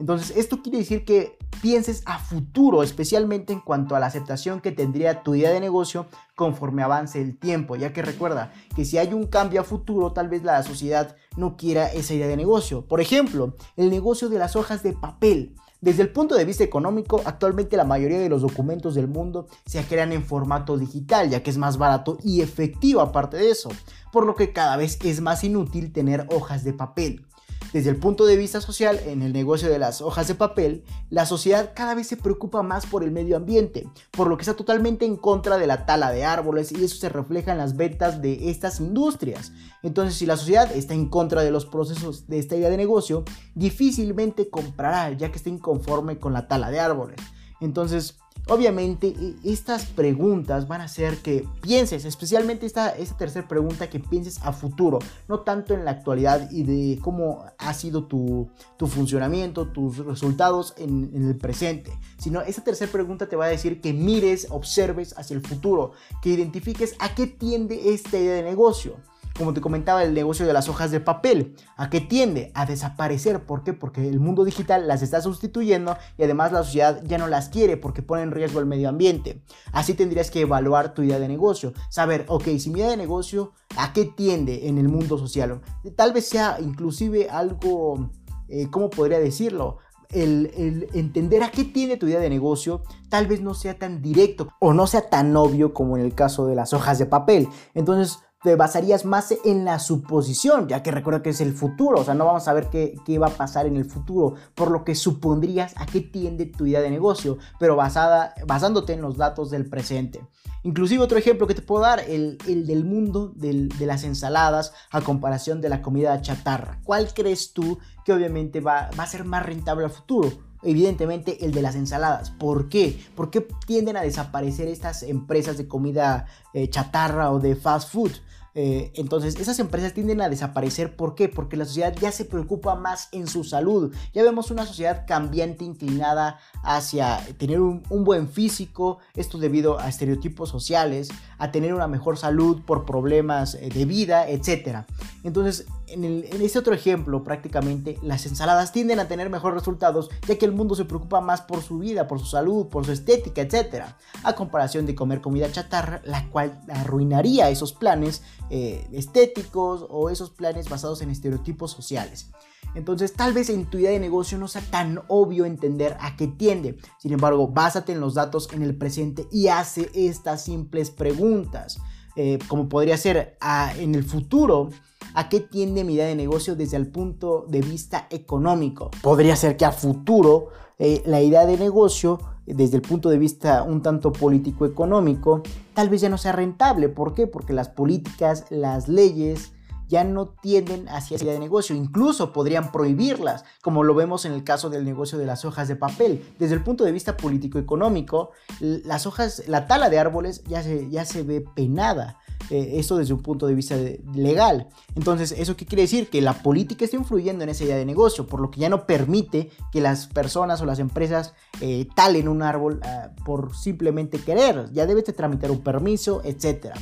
Entonces, 0.00 0.36
esto 0.36 0.62
quiere 0.62 0.78
decir 0.78 1.04
que 1.04 1.38
pienses 1.62 2.02
a 2.06 2.18
futuro, 2.18 2.82
especialmente 2.82 3.52
en 3.52 3.60
cuanto 3.60 3.94
a 3.94 4.00
la 4.00 4.06
aceptación 4.06 4.60
que 4.60 4.72
tendría 4.72 5.22
tu 5.22 5.34
idea 5.34 5.50
de 5.50 5.60
negocio 5.60 6.06
conforme 6.34 6.82
avance 6.82 7.20
el 7.20 7.38
tiempo, 7.38 7.76
ya 7.76 7.92
que 7.92 8.02
recuerda 8.02 8.52
que 8.74 8.84
si 8.84 8.98
hay 8.98 9.12
un 9.12 9.26
cambio 9.26 9.60
a 9.60 9.64
futuro, 9.64 10.12
tal 10.12 10.28
vez 10.28 10.42
la 10.42 10.62
sociedad 10.62 11.16
no 11.36 11.56
quiera 11.56 11.86
esa 11.86 12.14
idea 12.14 12.26
de 12.26 12.36
negocio. 12.36 12.86
Por 12.86 13.00
ejemplo, 13.00 13.54
el 13.76 13.90
negocio 13.90 14.28
de 14.28 14.38
las 14.38 14.56
hojas 14.56 14.82
de 14.82 14.92
papel. 14.92 15.54
Desde 15.80 16.02
el 16.02 16.10
punto 16.10 16.34
de 16.34 16.46
vista 16.46 16.64
económico, 16.64 17.20
actualmente 17.26 17.76
la 17.76 17.84
mayoría 17.84 18.18
de 18.18 18.30
los 18.30 18.40
documentos 18.40 18.94
del 18.94 19.06
mundo 19.06 19.48
se 19.66 19.84
crean 19.84 20.12
en 20.12 20.24
formato 20.24 20.78
digital, 20.78 21.28
ya 21.28 21.42
que 21.42 21.50
es 21.50 21.58
más 21.58 21.76
barato 21.76 22.16
y 22.24 22.40
efectivo 22.40 23.02
aparte 23.02 23.36
de 23.36 23.50
eso, 23.50 23.68
por 24.10 24.24
lo 24.24 24.34
que 24.34 24.52
cada 24.54 24.78
vez 24.78 24.98
es 25.04 25.20
más 25.20 25.44
inútil 25.44 25.92
tener 25.92 26.26
hojas 26.30 26.64
de 26.64 26.72
papel. 26.72 27.26
Desde 27.74 27.90
el 27.90 27.96
punto 27.96 28.24
de 28.24 28.36
vista 28.36 28.60
social, 28.60 29.00
en 29.04 29.22
el 29.22 29.32
negocio 29.32 29.68
de 29.68 29.80
las 29.80 30.00
hojas 30.00 30.28
de 30.28 30.36
papel, 30.36 30.84
la 31.10 31.26
sociedad 31.26 31.72
cada 31.74 31.96
vez 31.96 32.06
se 32.06 32.16
preocupa 32.16 32.62
más 32.62 32.86
por 32.86 33.02
el 33.02 33.10
medio 33.10 33.36
ambiente, 33.36 33.88
por 34.12 34.28
lo 34.28 34.36
que 34.36 34.42
está 34.42 34.54
totalmente 34.54 35.04
en 35.04 35.16
contra 35.16 35.58
de 35.58 35.66
la 35.66 35.84
tala 35.84 36.12
de 36.12 36.24
árboles 36.24 36.70
y 36.70 36.84
eso 36.84 36.94
se 36.94 37.08
refleja 37.08 37.50
en 37.50 37.58
las 37.58 37.76
ventas 37.76 38.22
de 38.22 38.48
estas 38.48 38.78
industrias. 38.78 39.50
Entonces, 39.82 40.14
si 40.14 40.24
la 40.24 40.36
sociedad 40.36 40.70
está 40.70 40.94
en 40.94 41.08
contra 41.08 41.42
de 41.42 41.50
los 41.50 41.66
procesos 41.66 42.28
de 42.28 42.38
esta 42.38 42.54
idea 42.54 42.70
de 42.70 42.76
negocio, 42.76 43.24
difícilmente 43.56 44.48
comprará 44.50 45.10
ya 45.10 45.32
que 45.32 45.38
está 45.38 45.50
inconforme 45.50 46.20
con 46.20 46.32
la 46.32 46.46
tala 46.46 46.70
de 46.70 46.78
árboles. 46.78 47.18
Entonces, 47.60 48.18
Obviamente 48.48 49.08
e, 49.08 49.52
estas 49.52 49.86
preguntas 49.86 50.68
van 50.68 50.82
a 50.82 50.84
hacer 50.84 51.18
que 51.18 51.48
pienses, 51.62 52.04
especialmente 52.04 52.66
esta, 52.66 52.94
tercera 53.16 53.48
pregunta, 53.48 53.88
que 53.88 54.00
pienses 54.00 54.38
a 54.42 54.52
futuro, 54.52 54.98
no 55.28 55.40
tanto 55.40 55.72
en 55.72 55.84
la 55.84 55.92
actualidad 55.92 56.50
y 56.50 56.62
de 56.62 57.00
cómo 57.00 57.44
ha 57.58 57.72
sido 57.72 58.04
tu, 58.06 58.50
funcionamiento, 58.86 59.68
tus 59.68 59.98
resultados 59.98 60.74
en, 60.76 61.10
en, 61.14 61.26
el 61.26 61.36
presente, 61.36 61.90
sino 62.18 62.42
esta 62.42 62.62
tercera 62.62 62.92
pregunta 62.92 63.28
te 63.28 63.36
va 63.36 63.46
a 63.46 63.48
decir 63.48 63.80
que 63.80 63.94
mires, 63.94 64.48
observes 64.50 65.16
hacia 65.16 65.34
el 65.34 65.40
futuro, 65.40 65.92
que 66.20 66.30
identifiques 66.30 66.94
a 66.98 67.14
qué 67.14 67.26
tiende 67.26 67.94
esta 67.94 68.18
idea 68.18 68.34
de 68.34 68.42
negocio 68.42 68.96
como 69.36 69.52
te 69.52 69.60
comentaba, 69.60 70.04
el 70.04 70.14
negocio 70.14 70.46
de 70.46 70.52
las 70.52 70.68
hojas 70.68 70.90
de 70.90 71.00
papel. 71.00 71.56
¿A 71.76 71.90
qué 71.90 72.00
tiende? 72.00 72.52
A 72.54 72.66
desaparecer. 72.66 73.44
¿Por 73.44 73.64
qué? 73.64 73.72
Porque 73.72 74.08
el 74.08 74.20
mundo 74.20 74.44
digital 74.44 74.86
las 74.86 75.02
está 75.02 75.20
sustituyendo 75.20 75.96
y 76.16 76.22
además 76.22 76.52
la 76.52 76.62
sociedad 76.62 77.02
ya 77.04 77.18
no 77.18 77.26
las 77.26 77.48
quiere 77.48 77.76
porque 77.76 78.02
pone 78.02 78.22
en 78.22 78.30
riesgo 78.30 78.60
el 78.60 78.66
medio 78.66 78.88
ambiente. 78.88 79.42
Así 79.72 79.94
tendrías 79.94 80.30
que 80.30 80.42
evaluar 80.42 80.94
tu 80.94 81.02
idea 81.02 81.18
de 81.18 81.28
negocio. 81.28 81.72
Saber, 81.90 82.24
ok, 82.28 82.44
si 82.58 82.70
mi 82.70 82.78
idea 82.78 82.90
de 82.90 82.96
negocio, 82.96 83.52
¿a 83.76 83.92
qué 83.92 84.04
tiende 84.04 84.68
en 84.68 84.78
el 84.78 84.88
mundo 84.88 85.18
social? 85.18 85.60
Tal 85.96 86.12
vez 86.12 86.28
sea 86.28 86.58
inclusive 86.60 87.28
algo, 87.28 88.10
eh, 88.48 88.68
¿cómo 88.70 88.88
podría 88.88 89.18
decirlo? 89.18 89.78
El, 90.10 90.52
el, 90.56 90.88
entender 90.92 91.42
a 91.42 91.50
qué 91.50 91.64
tiene 91.64 91.96
tu 91.96 92.06
idea 92.06 92.20
de 92.20 92.30
negocio 92.30 92.84
tal 93.08 93.26
vez 93.26 93.40
no 93.40 93.52
sea 93.52 93.78
tan 93.78 94.00
directo 94.00 94.48
o 94.60 94.72
no 94.72 94.86
sea 94.86 95.08
tan 95.08 95.34
obvio 95.34 95.74
como 95.74 95.96
en 95.96 96.04
el 96.04 96.14
caso 96.14 96.46
de 96.46 96.54
las 96.54 96.72
hojas 96.72 97.00
de 97.00 97.06
papel. 97.06 97.48
Entonces, 97.74 98.20
te 98.44 98.56
basarías 98.56 99.06
más 99.06 99.34
en 99.46 99.64
la 99.64 99.78
suposición, 99.78 100.68
ya 100.68 100.82
que 100.82 100.90
recuerda 100.90 101.22
que 101.22 101.30
es 101.30 101.40
el 101.40 101.54
futuro, 101.54 102.00
o 102.00 102.04
sea, 102.04 102.12
no 102.12 102.26
vamos 102.26 102.46
a 102.46 102.52
ver 102.52 102.68
qué, 102.68 102.94
qué, 103.06 103.18
va 103.18 103.28
a 103.28 103.30
pasar 103.30 103.64
en 103.64 103.76
el 103.76 103.86
futuro, 103.86 104.34
por 104.54 104.70
lo 104.70 104.84
que 104.84 104.94
supondrías 104.94 105.72
a 105.78 105.86
qué 105.86 106.02
tiende 106.02 106.44
tu 106.44 106.66
idea 106.66 106.82
de 106.82 106.90
negocio, 106.90 107.38
pero 107.58 107.74
basada, 107.74 108.34
basándote 108.46 108.92
en 108.92 109.00
los 109.00 109.16
datos 109.16 109.50
del 109.50 109.66
presente. 109.70 110.20
Inclusive 110.62 111.02
otro 111.02 111.16
ejemplo 111.16 111.46
que 111.46 111.54
te 111.54 111.62
puedo 111.62 111.82
dar, 111.82 112.00
el, 112.00 112.36
el 112.46 112.66
del 112.66 112.84
mundo 112.84 113.32
de 113.34 113.86
las 113.86 114.04
ensaladas 114.04 114.74
a 114.90 115.00
comparación 115.00 115.62
de 115.62 115.70
la 115.70 115.80
comida 115.80 116.20
chatarra. 116.20 116.80
¿Cuál 116.84 117.14
crees 117.14 117.54
tú 117.54 117.78
que 118.04 118.12
obviamente 118.12 118.60
va, 118.60 118.90
va 118.98 119.04
a 119.04 119.06
ser 119.06 119.24
más 119.24 119.44
rentable 119.44 119.86
al 119.86 119.90
futuro? 119.90 120.30
evidentemente 120.64 121.44
el 121.44 121.52
de 121.52 121.62
las 121.62 121.74
ensaladas. 121.74 122.30
¿Por 122.30 122.68
qué? 122.68 122.98
¿Por 123.14 123.30
qué 123.30 123.46
tienden 123.66 123.96
a 123.96 124.02
desaparecer 124.02 124.68
estas 124.68 125.02
empresas 125.02 125.56
de 125.58 125.68
comida 125.68 126.26
eh, 126.52 126.68
chatarra 126.68 127.30
o 127.30 127.38
de 127.38 127.54
fast 127.54 127.92
food? 127.92 128.12
Eh, 128.54 128.92
entonces, 128.94 129.36
esas 129.36 129.58
empresas 129.58 129.92
tienden 129.94 130.20
a 130.20 130.28
desaparecer. 130.28 130.96
¿Por 130.96 131.14
qué? 131.14 131.28
Porque 131.28 131.56
la 131.56 131.64
sociedad 131.64 131.94
ya 132.00 132.12
se 132.12 132.24
preocupa 132.24 132.76
más 132.76 133.08
en 133.12 133.26
su 133.26 133.44
salud. 133.44 133.94
Ya 134.12 134.22
vemos 134.22 134.50
una 134.50 134.64
sociedad 134.64 135.04
cambiante 135.06 135.64
inclinada 135.64 136.38
hacia 136.62 137.18
tener 137.38 137.60
un, 137.60 137.82
buen 138.04 138.28
físico, 138.28 138.98
esto 139.14 139.38
debido 139.38 139.78
a 139.80 139.88
estereotipos 139.88 140.50
sociales, 140.50 141.08
a 141.38 141.50
tener 141.50 141.74
una 141.74 141.88
mejor 141.88 142.18
salud 142.18 142.62
por 142.64 142.84
problemas 142.84 143.54
eh, 143.54 143.70
de 143.70 143.84
vida, 143.86 144.28
etc. 144.28 144.84
Entonces, 145.24 145.66
en, 145.86 146.04
en, 146.04 146.42
este 146.42 146.58
otro 146.58 146.74
ejemplo, 146.74 147.22
prácticamente 147.24 147.98
las 148.02 148.26
ensaladas 148.26 148.72
tienden 148.72 149.00
a 149.00 149.08
tener 149.08 149.30
mejores 149.30 149.58
resultados, 149.58 150.10
ya 150.26 150.36
que 150.36 150.46
el 150.46 150.52
mundo 150.52 150.74
se 150.74 150.84
preocupa 150.84 151.20
más 151.20 151.42
por 151.42 151.62
su 151.62 151.78
vida, 151.78 152.06
por 152.08 152.20
su 152.20 152.26
salud, 152.26 152.68
por 152.68 152.84
su 152.84 152.92
estética, 152.92 153.42
etc. 153.42 153.84
A 154.22 154.34
comparación 154.34 154.86
de 154.86 154.94
comer 154.94 155.20
comida 155.20 155.50
chatarra, 155.50 156.00
la 156.04 156.28
cual 156.30 156.60
arruinaría 156.68 157.50
esos 157.50 157.72
planes 157.72 158.22
eh, 158.50 158.86
estéticos 158.92 159.86
o 159.88 160.10
esos 160.10 160.30
planes 160.30 160.68
basados 160.68 161.02
en 161.02 161.10
estereotipos 161.10 161.70
sociales. 161.70 162.30
Entonces, 162.74 163.12
tal 163.12 163.32
vez 163.32 163.50
en 163.50 163.66
tu 163.66 163.78
idea 163.78 163.90
de 163.90 164.00
negocio 164.00 164.36
no 164.38 164.48
sea 164.48 164.62
tan 164.62 165.00
obvio 165.08 165.44
entender 165.44 165.96
a 166.00 166.16
qué 166.16 166.26
tiende. 166.26 166.78
Sin 166.98 167.12
embargo, 167.12 167.48
básate 167.48 167.92
en 167.92 168.00
los 168.00 168.14
datos 168.14 168.48
en 168.52 168.62
el 168.62 168.76
presente 168.76 169.28
y 169.30 169.48
hace 169.48 169.90
estas 169.94 170.44
simples 170.44 170.90
preguntas. 170.90 171.78
Eh, 172.16 172.38
como 172.48 172.68
podría 172.68 172.96
ser 172.96 173.36
en 173.78 173.94
el 173.94 174.04
futuro, 174.04 174.70
¿a 175.14 175.28
qué 175.28 175.40
tiende 175.40 175.84
mi 175.84 175.94
idea 175.94 176.06
de 176.06 176.14
negocio 176.14 176.54
desde 176.54 176.76
el 176.76 176.86
punto 176.86 177.44
de 177.48 177.60
vista 177.60 178.06
económico? 178.10 178.90
Podría 179.02 179.36
ser 179.36 179.56
que 179.56 179.64
a 179.64 179.72
futuro 179.72 180.48
eh, 180.78 181.02
la 181.06 181.20
idea 181.22 181.46
de 181.46 181.56
negocio 181.56 182.20
desde 182.46 182.76
el 182.76 182.82
punto 182.82 183.08
de 183.08 183.18
vista 183.18 183.62
un 183.62 183.82
tanto 183.82 184.12
político-económico, 184.12 185.42
tal 185.72 185.88
vez 185.88 186.00
ya 186.02 186.08
no 186.08 186.18
sea 186.18 186.32
rentable. 186.32 186.88
¿Por 186.88 187.14
qué? 187.14 187.26
Porque 187.26 187.52
las 187.52 187.68
políticas, 187.68 188.46
las 188.50 188.88
leyes, 188.88 189.52
ya 189.88 190.04
no 190.04 190.28
tienden 190.28 190.88
hacia 190.88 191.16
esa 191.16 191.24
idea 191.24 191.34
de 191.34 191.40
negocio, 191.40 191.76
incluso 191.76 192.32
podrían 192.32 192.72
prohibirlas, 192.72 193.44
como 193.62 193.82
lo 193.82 193.94
vemos 193.94 194.24
en 194.24 194.32
el 194.32 194.44
caso 194.44 194.70
del 194.70 194.84
negocio 194.84 195.18
de 195.18 195.26
las 195.26 195.44
hojas 195.44 195.68
de 195.68 195.76
papel. 195.76 196.24
Desde 196.38 196.54
el 196.54 196.62
punto 196.62 196.84
de 196.84 196.92
vista 196.92 197.16
político-económico, 197.16 198.30
las 198.60 199.06
hojas, 199.06 199.44
la 199.46 199.66
tala 199.66 199.90
de 199.90 199.98
árboles 199.98 200.42
ya 200.44 200.62
se, 200.62 200.88
ya 200.90 201.04
se 201.04 201.22
ve 201.22 201.40
penada. 201.40 202.18
Eh, 202.50 202.78
esto 202.78 202.98
desde 202.98 203.14
un 203.14 203.22
punto 203.22 203.46
de 203.46 203.54
vista 203.54 203.76
legal. 204.14 204.68
Entonces, 204.94 205.32
¿eso 205.32 205.56
qué 205.56 205.64
quiere 205.64 205.82
decir? 205.82 206.10
Que 206.10 206.20
la 206.20 206.34
política 206.34 206.84
está 206.84 206.96
influyendo 206.96 207.42
en 207.42 207.50
esa 207.50 207.64
idea 207.64 207.76
de 207.76 207.86
negocio, 207.86 208.26
por 208.26 208.40
lo 208.40 208.50
que 208.50 208.60
ya 208.60 208.68
no 208.68 208.86
permite 208.86 209.50
que 209.72 209.80
las 209.80 210.06
personas 210.08 210.60
o 210.60 210.66
las 210.66 210.78
empresas 210.78 211.32
eh, 211.60 211.88
talen 211.94 212.28
un 212.28 212.42
árbol 212.42 212.80
ah, 212.84 213.10
por 213.24 213.56
simplemente 213.56 214.18
querer. 214.18 214.70
Ya 214.72 214.84
debes 214.86 215.06
de 215.06 215.14
tramitar 215.14 215.50
un 215.50 215.62
permiso, 215.62 216.20
etcétera. 216.24 216.74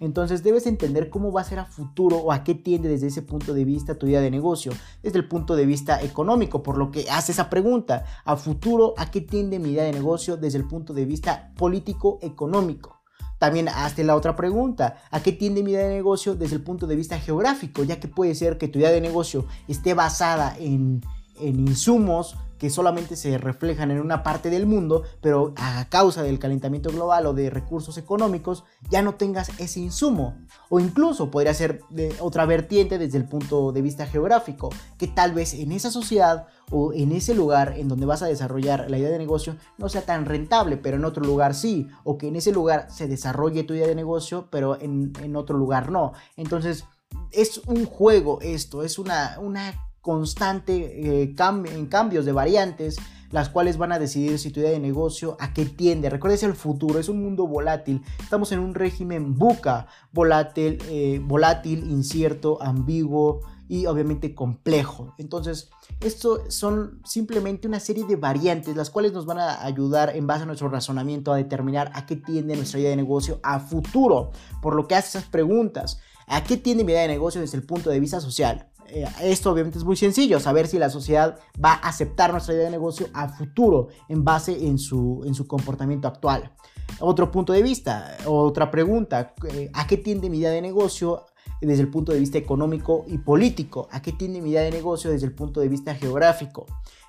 Entonces 0.00 0.42
debes 0.42 0.66
entender 0.66 1.10
cómo 1.10 1.32
va 1.32 1.40
a 1.40 1.44
ser 1.44 1.58
a 1.58 1.64
futuro 1.64 2.16
o 2.18 2.32
a 2.32 2.44
qué 2.44 2.54
tiende 2.54 2.88
desde 2.88 3.08
ese 3.08 3.22
punto 3.22 3.54
de 3.54 3.64
vista 3.64 3.96
tu 3.96 4.06
idea 4.06 4.20
de 4.20 4.30
negocio, 4.30 4.72
desde 5.02 5.18
el 5.18 5.28
punto 5.28 5.56
de 5.56 5.66
vista 5.66 6.02
económico, 6.02 6.62
por 6.62 6.78
lo 6.78 6.90
que 6.90 7.10
hace 7.10 7.32
esa 7.32 7.50
pregunta, 7.50 8.04
a 8.24 8.36
futuro, 8.36 8.94
¿a 8.96 9.10
qué 9.10 9.20
tiende 9.20 9.58
mi 9.58 9.70
idea 9.70 9.84
de 9.84 9.92
negocio 9.92 10.36
desde 10.36 10.58
el 10.58 10.66
punto 10.66 10.94
de 10.94 11.04
vista 11.04 11.52
político-económico? 11.56 12.98
También 13.38 13.68
hazte 13.68 14.02
la 14.02 14.16
otra 14.16 14.34
pregunta, 14.34 14.96
¿a 15.10 15.20
qué 15.20 15.32
tiende 15.32 15.62
mi 15.62 15.70
idea 15.70 15.86
de 15.86 15.94
negocio 15.94 16.34
desde 16.34 16.56
el 16.56 16.62
punto 16.62 16.86
de 16.86 16.96
vista 16.96 17.18
geográfico? 17.18 17.84
Ya 17.84 18.00
que 18.00 18.08
puede 18.08 18.34
ser 18.34 18.58
que 18.58 18.66
tu 18.66 18.80
idea 18.80 18.90
de 18.90 19.00
negocio 19.00 19.46
esté 19.68 19.94
basada 19.94 20.56
en, 20.58 21.02
en 21.40 21.60
insumos 21.60 22.36
que 22.58 22.70
solamente 22.70 23.16
se 23.16 23.38
reflejan 23.38 23.90
en 23.90 24.00
una 24.00 24.22
parte 24.22 24.50
del 24.50 24.66
mundo, 24.66 25.04
pero 25.20 25.54
a 25.56 25.86
causa 25.88 26.22
del 26.22 26.38
calentamiento 26.38 26.90
global 26.90 27.26
o 27.26 27.32
de 27.32 27.50
recursos 27.50 27.96
económicos 27.98 28.64
ya 28.90 29.00
no 29.00 29.14
tengas 29.14 29.50
ese 29.58 29.80
insumo. 29.80 30.36
O 30.68 30.80
incluso 30.80 31.30
podría 31.30 31.54
ser 31.54 31.80
de 31.90 32.14
otra 32.20 32.44
vertiente 32.46 32.98
desde 32.98 33.18
el 33.18 33.28
punto 33.28 33.72
de 33.72 33.82
vista 33.82 34.06
geográfico, 34.06 34.70
que 34.98 35.06
tal 35.06 35.32
vez 35.32 35.54
en 35.54 35.72
esa 35.72 35.90
sociedad 35.90 36.46
o 36.70 36.92
en 36.92 37.12
ese 37.12 37.34
lugar 37.34 37.74
en 37.78 37.88
donde 37.88 38.06
vas 38.06 38.22
a 38.22 38.26
desarrollar 38.26 38.90
la 38.90 38.98
idea 38.98 39.10
de 39.10 39.18
negocio 39.18 39.56
no 39.78 39.88
sea 39.88 40.02
tan 40.02 40.26
rentable, 40.26 40.76
pero 40.76 40.96
en 40.96 41.04
otro 41.04 41.24
lugar 41.24 41.54
sí, 41.54 41.88
o 42.04 42.18
que 42.18 42.28
en 42.28 42.36
ese 42.36 42.52
lugar 42.52 42.88
se 42.90 43.06
desarrolle 43.06 43.64
tu 43.64 43.74
idea 43.74 43.86
de 43.86 43.94
negocio, 43.94 44.48
pero 44.50 44.78
en, 44.80 45.36
otro 45.36 45.56
lugar 45.56 45.90
no. 45.90 46.12
Entonces, 46.36 46.84
es 47.30 47.58
un 47.66 47.84
juego 47.84 48.40
esto, 48.42 48.82
es 48.82 48.98
una, 48.98 49.36
una 49.40 49.87
constante 50.08 51.22
eh, 51.22 51.34
en 51.36 51.86
cambios 51.86 52.24
de 52.24 52.32
variantes, 52.32 52.96
las 53.30 53.50
cuales 53.50 53.76
van 53.76 53.92
a 53.92 53.98
decidir 53.98 54.38
si 54.38 54.50
tu 54.50 54.60
idea 54.60 54.70
de 54.70 54.80
negocio 54.80 55.36
a 55.38 55.52
qué 55.52 55.66
tiende. 55.66 56.08
Recuerda, 56.08 56.46
el 56.46 56.54
futuro, 56.54 56.98
es 56.98 57.10
un 57.10 57.22
mundo 57.22 57.46
volátil. 57.46 58.00
Estamos 58.18 58.50
en 58.52 58.60
un 58.60 58.74
régimen 58.74 59.34
buca, 59.34 59.86
volátil, 60.10 60.78
eh, 60.88 61.20
volátil 61.22 61.90
incierto, 61.90 62.56
ambiguo 62.62 63.42
y 63.68 63.84
obviamente 63.84 64.34
complejo. 64.34 65.14
Entonces, 65.18 65.68
esto 66.00 66.50
son 66.50 67.02
simplemente 67.04 67.68
una 67.68 67.78
serie 67.78 68.06
de 68.06 68.16
variantes, 68.16 68.74
las 68.76 68.88
cuales 68.88 69.12
nos 69.12 69.26
van 69.26 69.40
a 69.40 69.62
ayudar 69.62 70.16
en 70.16 70.26
base 70.26 70.44
a 70.44 70.46
nuestro 70.46 70.70
razonamiento 70.70 71.34
a 71.34 71.36
determinar 71.36 71.90
a 71.92 72.06
qué 72.06 72.16
tiende 72.16 72.56
nuestra 72.56 72.80
idea 72.80 72.88
de 72.88 72.96
negocio 72.96 73.40
a 73.42 73.60
futuro. 73.60 74.30
Por 74.62 74.74
lo 74.74 74.88
que 74.88 74.94
hace 74.94 75.18
esas 75.18 75.28
preguntas. 75.28 76.00
¿A 76.26 76.44
qué 76.44 76.56
tiende 76.56 76.84
mi 76.84 76.92
idea 76.92 77.02
de 77.02 77.08
negocio 77.08 77.42
desde 77.42 77.58
el 77.58 77.64
punto 77.64 77.90
de 77.90 78.00
vista 78.00 78.20
social? 78.20 78.70
Eh, 78.90 79.06
esto 79.22 79.52
obviamente 79.52 79.78
es 79.78 79.84
muy 79.84 79.96
sencillo, 79.96 80.40
saber 80.40 80.66
si 80.66 80.78
la 80.78 80.90
sociedad 80.90 81.38
va 81.62 81.72
a 81.72 81.88
aceptar 81.88 82.32
nuestra 82.32 82.54
idea 82.54 82.64
de 82.64 82.70
negocio 82.70 83.08
a 83.12 83.28
futuro 83.28 83.88
en 84.08 84.24
base 84.24 84.66
en 84.66 84.78
su, 84.78 85.22
en 85.26 85.34
su 85.34 85.46
comportamiento 85.46 86.08
actual. 86.08 86.52
Otro 87.00 87.30
punto 87.30 87.52
de 87.52 87.62
vista, 87.62 88.16
otra 88.26 88.70
pregunta, 88.70 89.34
eh, 89.52 89.70
¿a 89.74 89.86
qué 89.86 89.98
tiende 89.98 90.30
mi 90.30 90.38
idea 90.38 90.50
de 90.50 90.62
negocio 90.62 91.26
desde 91.60 91.82
el 91.82 91.90
punto 91.90 92.12
de 92.12 92.20
vista 92.20 92.38
económico 92.38 93.04
y 93.06 93.18
político? 93.18 93.88
¿A 93.90 94.00
qué 94.00 94.12
tiende 94.12 94.40
mi 94.40 94.50
idea 94.50 94.62
de 94.62 94.70
negocio 94.70 95.10
desde 95.10 95.26
el 95.26 95.34
punto 95.34 95.60
de 95.60 95.68
vista 95.68 95.94
geográfico? 95.94 96.66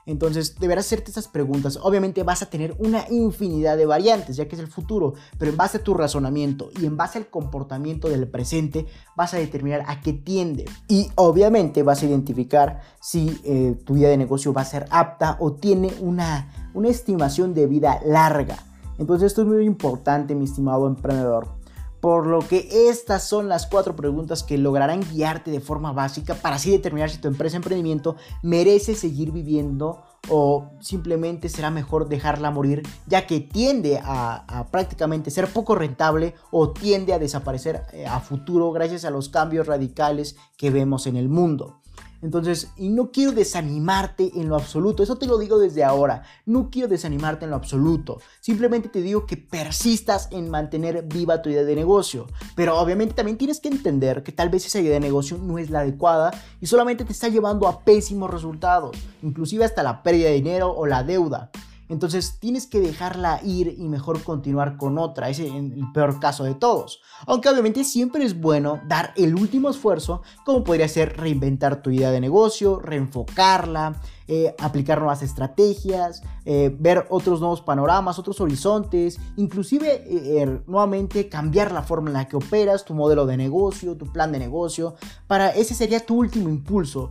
Entonces 0.09 0.55
deberás 0.59 0.87
hacerte 0.87 1.11
estas 1.11 1.27
preguntas. 1.27 1.77
Obviamente 1.83 2.23
vas 2.23 2.41
a 2.41 2.49
tener 2.49 2.75
una 2.79 3.05
infinidad 3.11 3.77
de 3.77 3.85
variantes, 3.85 4.37
ya 4.37 4.47
que 4.47 4.55
es 4.55 4.61
el 4.61 4.67
futuro, 4.67 5.13
pero 5.37 5.51
en 5.51 5.57
base 5.57 5.77
a 5.77 5.83
tu 5.83 5.93
razonamiento 5.93 6.71
y 6.81 6.87
en 6.87 6.97
base 6.97 7.19
al 7.19 7.27
comportamiento 7.27 8.09
del 8.09 8.27
presente 8.27 8.87
vas 9.15 9.35
a 9.35 9.37
determinar 9.37 9.83
a 9.85 10.01
qué 10.01 10.13
tiende. 10.13 10.65
Y 10.87 11.09
obviamente 11.13 11.83
vas 11.83 12.01
a 12.01 12.07
identificar 12.07 12.81
si 12.99 13.39
eh, 13.43 13.77
tu 13.85 13.97
idea 13.97 14.09
de 14.09 14.17
negocio 14.17 14.51
va 14.51 14.61
a 14.61 14.65
ser 14.65 14.87
apta 14.89 15.37
o 15.39 15.53
tiene 15.53 15.93
una, 15.99 16.51
una 16.73 16.89
estimación 16.89 17.53
de 17.53 17.67
vida 17.67 17.99
larga. 18.03 18.57
Entonces 18.97 19.27
esto 19.27 19.43
es 19.43 19.47
muy 19.47 19.63
importante, 19.63 20.33
mi 20.33 20.45
estimado 20.45 20.87
emprendedor. 20.87 21.58
Por 21.99 22.27
lo 22.27 22.39
que 22.39 22.89
estas 22.89 23.27
son 23.27 23.49
las 23.49 23.67
cuatro 23.67 23.95
preguntas 23.95 24.43
que 24.43 24.57
lograrán 24.57 25.01
guiarte 25.11 25.51
de 25.51 25.59
forma 25.59 25.91
básica 25.91 26.35
para 26.35 26.55
así 26.55 26.71
determinar 26.71 27.09
si 27.09 27.17
tu 27.17 27.27
empresa 27.27 27.57
emprendimiento 27.57 28.15
merece 28.41 28.95
seguir 28.95 29.31
viviendo 29.31 30.01
o 30.27 30.71
simplemente 30.79 31.49
será 31.49 31.71
mejor 31.71 32.07
dejarla 32.07 32.51
morir 32.51 32.83
ya 33.07 33.25
que 33.25 33.39
tiende 33.39 33.99
a, 34.03 34.67
prácticamente 34.71 35.31
ser 35.31 35.47
poco 35.47 35.75
rentable 35.75 36.35
o 36.51 36.71
tiende 36.71 37.13
a 37.13 37.19
desaparecer 37.19 37.83
eh, 37.93 38.05
a 38.05 38.19
futuro 38.19 38.71
gracias 38.71 39.05
a 39.05 39.11
los 39.11 39.29
cambios 39.29 39.67
radicales 39.67 40.35
que 40.57 40.71
vemos 40.71 41.07
en 41.07 41.15
el 41.15 41.29
mundo. 41.29 41.78
Entonces, 42.21 42.71
y 42.75 42.89
no 42.89 43.11
quiero 43.11 43.31
desanimarte 43.31 44.31
en 44.35 44.49
lo 44.49 44.55
absoluto, 44.55 45.03
eso 45.03 45.17
te 45.17 45.25
lo 45.25 45.37
digo 45.37 45.57
desde 45.57 45.83
ahora, 45.83 46.23
no 46.45 46.69
quiero 46.69 46.87
desanimarte 46.87 47.45
en 47.45 47.51
lo 47.51 47.55
absoluto, 47.55 48.19
simplemente 48.41 48.89
te 48.89 49.01
digo 49.01 49.25
que 49.25 49.37
persistas 49.37 50.27
en 50.31 50.49
mantener 50.49 51.03
viva 51.03 51.41
tu 51.41 51.49
idea 51.49 51.63
de 51.63 51.75
negocio, 51.75 52.27
pero 52.55 52.77
obviamente 52.77 53.13
también 53.13 53.37
tienes 53.37 53.59
que 53.59 53.69
entender 53.69 54.23
que 54.23 54.31
tal 54.31 54.49
vez 54.49 54.65
esa 54.65 54.79
idea 54.79 54.93
de 54.93 54.99
negocio 54.99 55.37
no 55.37 55.57
es 55.57 55.69
la 55.69 55.79
adecuada 55.79 56.31
y 56.59 56.65
solamente 56.65 57.05
te 57.05 57.13
está 57.13 57.29
llevando 57.29 57.67
a 57.67 57.81
pésimos 57.81 58.29
resultados, 58.29 58.97
inclusive 59.23 59.63
hasta 59.63 59.83
la 59.83 60.03
pérdida 60.03 60.27
de 60.27 60.35
dinero 60.35 60.73
o 60.75 60.85
la 60.85 61.03
deuda. 61.03 61.51
Entonces 61.89 62.37
tienes 62.39 62.67
que 62.67 62.79
dejarla 62.79 63.41
ir 63.43 63.75
y 63.77 63.87
mejor 63.87 64.23
continuar 64.23 64.77
con 64.77 64.97
otra. 64.97 65.29
Ese 65.29 65.47
es 65.47 65.53
el 65.53 65.91
peor 65.93 66.19
caso 66.19 66.43
de 66.43 66.53
todos. 66.53 67.01
Aunque 67.25 67.49
obviamente 67.49 67.83
siempre 67.83 68.23
es 68.23 68.39
bueno 68.39 68.79
dar 68.87 69.11
el 69.17 69.35
último 69.35 69.69
esfuerzo, 69.69 70.21
como 70.45 70.63
podría 70.63 70.87
ser 70.87 71.17
reinventar 71.17 71.81
tu 71.81 71.89
idea 71.89 72.11
de 72.11 72.21
negocio, 72.21 72.79
reenfocarla, 72.79 73.99
eh, 74.27 74.53
aplicar 74.59 74.99
nuevas 74.99 75.23
estrategias, 75.23 76.21
eh, 76.45 76.71
ver 76.79 77.07
otros 77.09 77.39
nuevos 77.39 77.61
panoramas, 77.61 78.19
otros 78.19 78.39
horizontes, 78.39 79.19
inclusive 79.37 80.03
eh, 80.05 80.61
nuevamente 80.67 81.27
cambiar 81.27 81.71
la 81.71 81.81
forma 81.81 82.11
en 82.11 82.13
la 82.13 82.27
que 82.27 82.35
operas, 82.37 82.85
tu 82.85 82.93
modelo 82.93 83.25
de 83.25 83.37
negocio, 83.37 83.97
tu 83.97 84.05
plan 84.05 84.31
de 84.31 84.37
negocio. 84.37 84.93
Para 85.25 85.49
ese 85.49 85.73
sería 85.73 86.05
tu 86.05 86.17
último 86.19 86.47
impulso, 86.49 87.09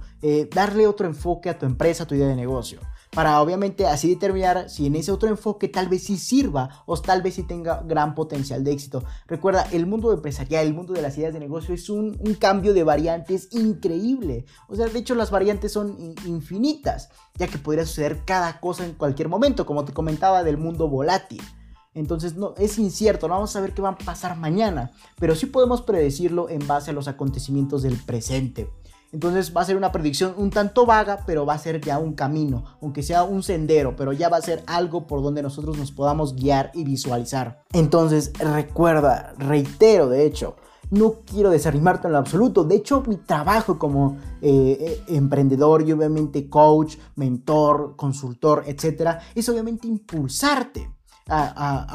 darle 0.55 0.87
otro 0.87 1.09
enfoque 1.09 1.51
a 1.51 1.59
tu 1.59 1.67
empresa, 1.67 2.05
a 2.05 2.07
tu 2.07 2.15
idea 2.15 2.29
de 2.29 2.37
negocio 2.37 2.79
para 3.11 3.41
obviamente 3.41 3.87
así 3.87 4.09
determinar 4.09 4.69
si 4.69 4.87
en 4.87 4.97
ese 4.97 5.13
otro 5.13 5.29
enfoque 5.29 5.69
tal 5.69 5.89
vez 5.89 6.05
sí 6.05 6.19
sirva 6.19 6.83
o 6.87 6.97
tal 6.97 7.23
vez 7.23 7.35
sí 7.35 7.43
tenga 7.43 7.83
gran 7.83 8.15
potencial 8.15 8.65
de 8.65 8.73
éxito. 8.73 9.05
Recuerda, 9.27 9.67
el 9.73 9.87
mundo 9.87 10.13
empresarial, 10.13 10.67
el 10.67 10.75
mundo 10.75 10.93
de 10.93 11.03
las 11.03 11.17
ideas 11.19 11.33
de 11.33 11.41
negocio 11.41 11.75
es 11.75 11.89
un, 11.89 12.19
cambio 12.39 12.75
de 12.75 12.85
variantes 12.85 13.49
increíble. 13.53 14.45
O 14.69 14.77
sea, 14.77 14.87
de 14.87 14.99
hecho 14.99 15.15
las 15.15 15.31
variantes 15.31 15.73
son 15.73 16.15
infinitas, 16.27 17.09
ya 17.35 17.49
que 17.49 17.59
podría 17.59 17.87
suceder 17.87 18.25
cada 18.25 18.61
cosa 18.61 18.85
en 18.85 18.95
cualquier 18.95 19.29
momento, 19.29 19.67
como 19.67 19.85
te 19.85 19.93
comentaba 19.93 20.45
del 20.45 20.59
mundo 20.59 20.89
volátil. 20.89 21.43
Entonces 21.95 22.37
no, 22.37 22.55
es 22.59 22.79
incierto, 22.79 23.27
no 23.27 23.35
vamos 23.35 23.51
a 23.51 23.55
saber 23.55 23.75
qué 23.75 23.83
va 23.83 23.91
a 23.91 23.99
pasar 23.99 24.37
mañana, 24.37 24.93
pero 25.19 25.35
sí 25.35 25.47
podemos 25.47 25.83
predecirlo 25.83 26.49
en 26.49 26.65
base 26.67 26.91
a 26.91 26.95
los 26.95 27.09
acontecimientos 27.09 27.83
del 27.83 27.97
presente. 27.97 28.71
Entonces 29.13 29.57
va 29.57 29.63
a 29.63 29.65
ser 29.65 29.77
una 29.77 29.93
predicción 29.93 30.35
un 30.37 30.51
tanto 30.51 30.85
vaga, 30.85 31.25
pero 31.27 31.47
va 31.47 31.55
a 31.55 31.59
ser 31.59 31.81
ya 31.81 31.99
un 31.99 32.13
camino, 32.13 32.65
aunque 32.83 33.03
sea 33.03 33.23
un 33.23 33.43
sendero, 33.43 33.97
pero 33.97 34.13
ya 34.13 34.29
va 34.29 34.37
a 34.37 34.43
ser 34.43 34.63
algo 34.67 35.07
por 35.07 35.23
donde 35.23 35.43
nosotros 35.43 35.79
nos 35.79 35.93
podamos 35.93 36.37
guiar 36.37 36.71
y 36.75 36.85
visualizar. 36.85 37.63
Entonces 37.73 38.33
recuerda, 38.39 39.35
reitero 39.39 40.09
de 40.09 40.27
hecho, 40.27 40.57
no 40.91 41.17
quiero 41.25 41.51
desanimarte 41.51 42.07
en 42.07 42.13
lo 42.13 42.19
absoluto. 42.19 42.65
De 42.65 42.77
hecho, 42.77 43.03
mi 43.07 43.17
trabajo 43.17 43.79
como 43.79 44.17
eh, 44.41 44.77
eh, 44.81 45.03
emprendedor 45.09 45.83
y 45.83 45.93
obviamente 45.93 46.49
coach, 46.49 46.97
mentor, 47.17 47.95
consultor, 47.97 48.65
etcétera, 48.67 49.21
es 49.35 49.49
obviamente 49.49 49.87
impulsarte 49.87 50.91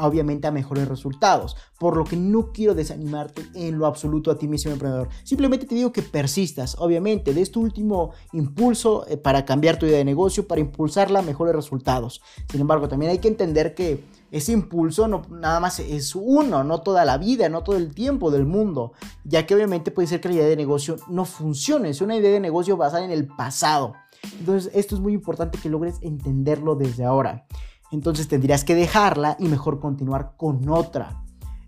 obviamente 0.00 0.46
a 0.46 0.50
mejores 0.50 0.88
resultados. 0.88 1.56
Por 1.78 1.96
lo 1.96 2.04
que 2.04 2.16
no 2.16 2.52
quiero 2.52 2.74
desanimarte 2.74 3.42
en 3.54 3.78
lo 3.78 3.86
absoluto 3.86 4.30
a 4.30 4.38
ti 4.38 4.48
mismo 4.48 4.70
emprendedor. 4.72 5.08
Simplemente 5.24 5.66
te 5.66 5.74
digo 5.74 5.92
que 5.92 6.02
persistas, 6.02 6.76
obviamente, 6.78 7.34
de 7.34 7.42
este 7.42 7.58
último 7.58 8.12
impulso 8.32 9.04
eh, 9.08 9.16
para 9.16 9.44
cambiar 9.44 9.78
tu 9.78 9.86
idea 9.86 9.98
de 9.98 10.04
negocio, 10.04 10.46
para 10.46 10.60
impulsarla 10.60 11.18
a 11.18 11.22
mejores 11.22 11.54
resultados. 11.54 12.22
Sin 12.50 12.60
embargo, 12.60 12.88
también 12.88 13.10
hay 13.10 13.18
que 13.18 13.28
entender 13.28 13.74
que 13.74 14.04
ese 14.30 14.52
impulso 14.52 15.06
no 15.06 15.22
nada 15.30 15.60
más 15.60 15.78
es 15.78 16.14
uno, 16.14 16.64
no 16.64 16.80
toda 16.80 17.04
la 17.04 17.18
vida, 17.18 17.48
no 17.48 17.62
todo 17.62 17.76
el 17.76 17.94
tiempo 17.94 18.30
del 18.30 18.46
mundo, 18.46 18.92
ya 19.24 19.46
que 19.46 19.54
obviamente 19.54 19.90
puede 19.90 20.08
ser 20.08 20.20
que 20.20 20.28
la 20.28 20.34
idea 20.34 20.46
de 20.46 20.56
negocio 20.56 20.96
no 21.08 21.24
funcione, 21.24 21.90
es 21.90 22.00
una 22.00 22.16
idea 22.16 22.32
de 22.32 22.40
negocio 22.40 22.76
basada 22.76 23.04
en 23.04 23.12
el 23.12 23.26
pasado. 23.26 23.94
Entonces, 24.38 24.72
esto 24.74 24.94
es 24.94 25.00
muy 25.00 25.12
importante 25.12 25.58
que 25.58 25.68
logres 25.68 25.98
entenderlo 26.02 26.74
desde 26.74 27.04
ahora. 27.04 27.46
Entonces, 27.94 28.28
tendrías 28.28 28.64
que 28.64 28.74
dejarla 28.74 29.36
y 29.38 29.48
mejor 29.48 29.80
continuar 29.80 30.34
con 30.36 30.68
otra. 30.68 31.24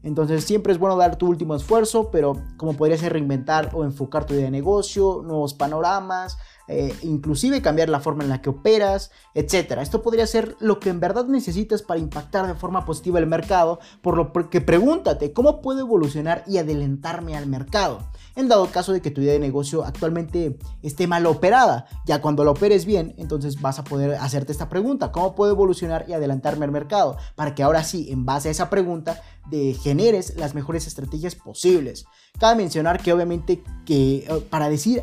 Entonces 0.06 0.44
siempre 0.44 0.72
es 0.72 0.78
bueno 0.78 0.96
dar 0.96 1.16
tu 1.16 1.26
último 1.26 1.56
esfuerzo, 1.56 2.12
pero 2.12 2.40
como 2.56 2.74
podría 2.74 2.96
ser 2.96 3.12
reinventar 3.12 3.70
o 3.74 3.82
enfocar 3.82 4.24
tu 4.24 4.34
idea 4.34 4.44
de 4.44 4.52
negocio, 4.52 5.20
nuevos 5.24 5.52
panoramas, 5.52 6.38
eh, 6.68 6.94
inclusive 7.02 7.60
cambiar 7.60 7.88
la 7.88 7.98
forma 7.98 8.22
en 8.22 8.30
la 8.30 8.40
que 8.40 8.50
operas, 8.50 9.10
etc. 9.34 9.78
Esto 9.80 10.02
podría 10.02 10.28
ser 10.28 10.54
lo 10.60 10.78
que 10.78 10.90
en 10.90 11.00
verdad 11.00 11.26
necesitas 11.26 11.82
para 11.82 11.98
impactar 11.98 12.46
de 12.46 12.54
forma 12.54 12.84
positiva 12.84 13.18
el 13.18 13.26
mercado, 13.26 13.80
por 14.00 14.16
lo 14.16 14.32
que 14.48 14.60
pregúntate, 14.60 15.32
¿cómo 15.32 15.60
puedo 15.60 15.80
evolucionar 15.80 16.44
y 16.46 16.58
adelantarme 16.58 17.36
al 17.36 17.48
mercado? 17.48 17.98
En 18.36 18.48
dado 18.48 18.66
caso 18.70 18.92
de 18.92 19.00
que 19.00 19.10
tu 19.10 19.22
idea 19.22 19.32
de 19.32 19.38
negocio 19.38 19.82
actualmente 19.82 20.58
esté 20.82 21.06
mal 21.06 21.24
operada, 21.24 21.86
ya 22.04 22.20
cuando 22.20 22.44
la 22.44 22.50
operes 22.50 22.84
bien, 22.84 23.14
entonces 23.16 23.60
vas 23.62 23.78
a 23.78 23.84
poder 23.84 24.14
hacerte 24.16 24.52
esta 24.52 24.68
pregunta, 24.68 25.10
¿cómo 25.10 25.34
puedo 25.34 25.52
evolucionar 25.52 26.04
y 26.06 26.12
adelantarme 26.12 26.66
al 26.66 26.70
mercado? 26.70 27.16
Para 27.34 27.54
que 27.54 27.62
ahora 27.62 27.82
sí, 27.82 28.08
en 28.10 28.26
base 28.26 28.48
a 28.48 28.50
esa 28.50 28.68
pregunta, 28.68 29.22
generes 29.80 30.36
las 30.36 30.54
mejores 30.54 30.86
estrategias 30.86 31.34
posibles. 31.34 32.04
Cabe 32.38 32.56
mencionar 32.56 33.00
que 33.00 33.12
obviamente 33.12 33.62
que 33.84 34.16
eh, 34.16 34.46
para, 34.50 34.68
decir, 34.68 35.02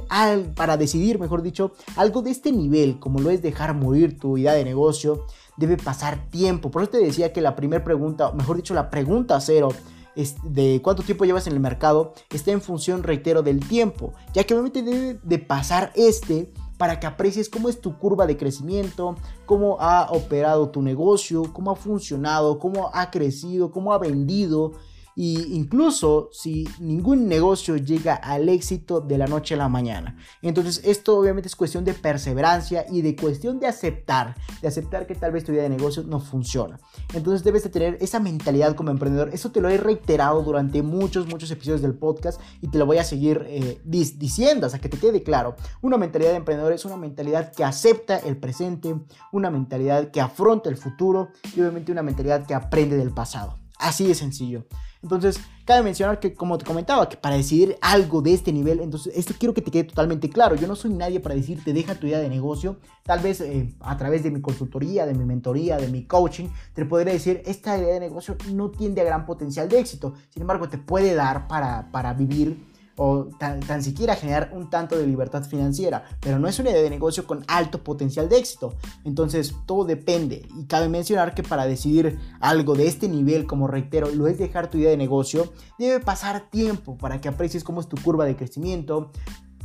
para 0.55 0.77
decidir, 0.77 1.19
mejor 1.19 1.41
dicho, 1.41 1.73
algo 1.95 2.21
de 2.21 2.31
este 2.31 2.51
nivel, 2.51 2.99
como 2.99 3.19
lo 3.19 3.29
es 3.29 3.41
dejar 3.41 3.73
morir 3.73 4.19
tu 4.19 4.37
idea 4.37 4.53
de 4.53 4.63
negocio, 4.63 5.25
debe 5.57 5.77
pasar 5.77 6.29
tiempo. 6.29 6.71
Por 6.71 6.83
eso 6.83 6.91
te 6.91 6.97
decía 6.97 7.33
que 7.33 7.41
la 7.41 7.55
primera 7.55 7.83
pregunta, 7.83 8.31
mejor 8.31 8.57
dicho, 8.57 8.73
la 8.73 8.89
pregunta 8.89 9.39
cero, 9.39 9.69
de 10.15 10.81
cuánto 10.83 11.03
tiempo 11.03 11.25
llevas 11.25 11.47
en 11.47 11.53
el 11.53 11.59
mercado, 11.59 12.13
está 12.29 12.51
en 12.51 12.61
función, 12.61 13.03
reitero, 13.03 13.41
del 13.41 13.59
tiempo, 13.67 14.13
ya 14.33 14.43
que 14.43 14.53
obviamente 14.53 14.83
debe 14.83 15.19
de 15.23 15.39
pasar 15.39 15.91
este 15.95 16.51
para 16.77 16.99
que 16.99 17.07
aprecies 17.07 17.49
cómo 17.49 17.69
es 17.69 17.79
tu 17.79 17.97
curva 17.97 18.27
de 18.27 18.37
crecimiento, 18.37 19.15
cómo 19.45 19.77
ha 19.79 20.11
operado 20.11 20.69
tu 20.69 20.81
negocio, 20.81 21.53
cómo 21.53 21.71
ha 21.71 21.75
funcionado, 21.75 22.59
cómo 22.59 22.89
ha 22.93 23.09
crecido, 23.11 23.71
cómo 23.71 23.93
ha 23.93 23.99
vendido 23.99 24.73
y 25.15 25.55
incluso 25.55 26.29
si 26.31 26.67
ningún 26.79 27.27
negocio 27.27 27.77
llega 27.77 28.15
al 28.15 28.49
éxito 28.49 29.01
de 29.01 29.17
la 29.17 29.27
noche 29.27 29.53
a 29.55 29.57
la 29.57 29.69
mañana. 29.69 30.17
Entonces 30.41 30.81
esto 30.83 31.17
obviamente 31.17 31.47
es 31.47 31.55
cuestión 31.55 31.85
de 31.85 31.93
perseverancia 31.93 32.85
y 32.89 33.01
de 33.01 33.15
cuestión 33.15 33.59
de 33.59 33.67
aceptar, 33.67 34.35
de 34.61 34.67
aceptar 34.67 35.07
que 35.07 35.15
tal 35.15 35.31
vez 35.31 35.43
tu 35.43 35.51
idea 35.51 35.63
de 35.63 35.69
negocio 35.69 36.03
no 36.03 36.19
funciona. 36.19 36.79
Entonces 37.13 37.43
debes 37.43 37.63
de 37.63 37.69
tener 37.69 37.97
esa 38.01 38.19
mentalidad 38.19 38.75
como 38.75 38.91
emprendedor. 38.91 39.29
Eso 39.33 39.51
te 39.51 39.61
lo 39.61 39.69
he 39.69 39.77
reiterado 39.77 40.41
durante 40.41 40.81
muchos, 40.81 41.27
muchos 41.27 41.51
episodios 41.51 41.81
del 41.81 41.95
podcast 41.95 42.39
y 42.61 42.67
te 42.69 42.77
lo 42.77 42.85
voy 42.85 42.97
a 42.97 43.03
seguir 43.03 43.45
eh, 43.47 43.81
diciendo 43.83 44.65
hasta 44.65 44.79
que 44.79 44.89
te 44.89 44.97
quede 44.97 45.23
claro. 45.23 45.55
Una 45.81 45.97
mentalidad 45.97 46.31
de 46.31 46.37
emprendedor 46.37 46.73
es 46.73 46.85
una 46.85 46.97
mentalidad 46.97 47.51
que 47.51 47.63
acepta 47.63 48.17
el 48.17 48.37
presente, 48.37 48.95
una 49.31 49.49
mentalidad 49.49 50.11
que 50.11 50.21
afronta 50.21 50.69
el 50.69 50.77
futuro 50.77 51.29
y 51.55 51.61
obviamente 51.61 51.91
una 51.91 52.03
mentalidad 52.03 52.45
que 52.45 52.53
aprende 52.53 52.97
del 52.97 53.13
pasado. 53.13 53.59
Así 53.77 54.07
de 54.07 54.15
sencillo. 54.15 54.65
Entonces, 55.03 55.39
cabe 55.65 55.83
mencionar 55.83 56.19
que, 56.19 56.33
como 56.33 56.57
te 56.57 56.65
comentaba, 56.65 57.07
que 57.09 57.17
para 57.17 57.35
decidir 57.35 57.77
algo 57.81 58.21
de 58.21 58.33
este 58.33 58.53
nivel, 58.53 58.79
entonces, 58.79 59.13
esto 59.15 59.33
quiero 59.37 59.53
que 59.53 59.61
te 59.61 59.69
quede 59.69 59.83
totalmente 59.83 60.29
claro. 60.29 60.55
Yo 60.55 60.65
no 60.65 60.75
soy 60.75 60.91
nadie 60.91 61.19
para 61.19 61.35
decirte, 61.35 61.73
deja 61.73 61.95
tu 61.95 62.07
idea 62.07 62.19
de 62.19 62.29
negocio. 62.29 62.77
Tal 63.03 63.19
vez 63.19 63.41
eh, 63.41 63.73
a 63.81 63.97
través 63.97 64.23
de 64.23 64.31
mi 64.31 64.41
consultoría, 64.41 65.05
de 65.05 65.13
mi 65.13 65.25
mentoría, 65.25 65.77
de 65.77 65.89
mi 65.89 66.05
coaching, 66.05 66.47
te 66.73 66.85
podré 66.85 67.11
decir, 67.11 67.43
esta 67.45 67.77
idea 67.77 67.93
de 67.93 67.99
negocio 67.99 68.37
no 68.53 68.71
tiende 68.71 69.01
a 69.01 69.03
gran 69.03 69.25
potencial 69.25 69.67
de 69.67 69.79
éxito. 69.79 70.13
Sin 70.29 70.41
embargo, 70.41 70.69
te 70.69 70.77
puede 70.77 71.13
dar 71.13 71.47
para, 71.47 71.91
para 71.91 72.13
vivir 72.13 72.72
o 72.95 73.25
tan, 73.39 73.83
siquiera 73.83 74.15
generar 74.15 74.51
un 74.53 74.69
tanto 74.69 74.97
de 74.97 75.07
libertad 75.07 75.43
financiera, 75.43 76.03
pero 76.19 76.39
no 76.39 76.47
es 76.47 76.59
una 76.59 76.69
idea 76.69 76.81
de 76.81 76.89
negocio 76.89 77.25
con 77.25 77.43
alto 77.47 77.83
potencial 77.83 78.29
de 78.29 78.37
éxito. 78.37 78.75
Entonces 79.03 79.55
todo 79.65 79.85
depende. 79.85 80.47
Y 80.57 80.65
cabe 80.65 80.89
mencionar 80.89 81.33
que 81.33 81.43
para 81.43 81.65
decidir 81.65 82.19
algo 82.39 82.75
de 82.75 82.87
este 82.87 83.07
nivel, 83.07 83.45
como 83.45 83.67
reitero, 83.67 84.09
lo 84.09 84.27
es 84.27 84.37
dejar 84.37 84.69
tu 84.69 84.77
idea 84.77 84.91
de 84.91 84.97
negocio, 84.97 85.53
debe 85.79 85.99
pasar 85.99 86.49
tiempo 86.49 86.97
para 86.97 87.19
que 87.19 87.29
aprecies 87.29 87.63
cómo 87.63 87.81
es 87.81 87.87
tu 87.87 87.97
curva 87.97 88.25
de 88.25 88.35
crecimiento, 88.35 89.11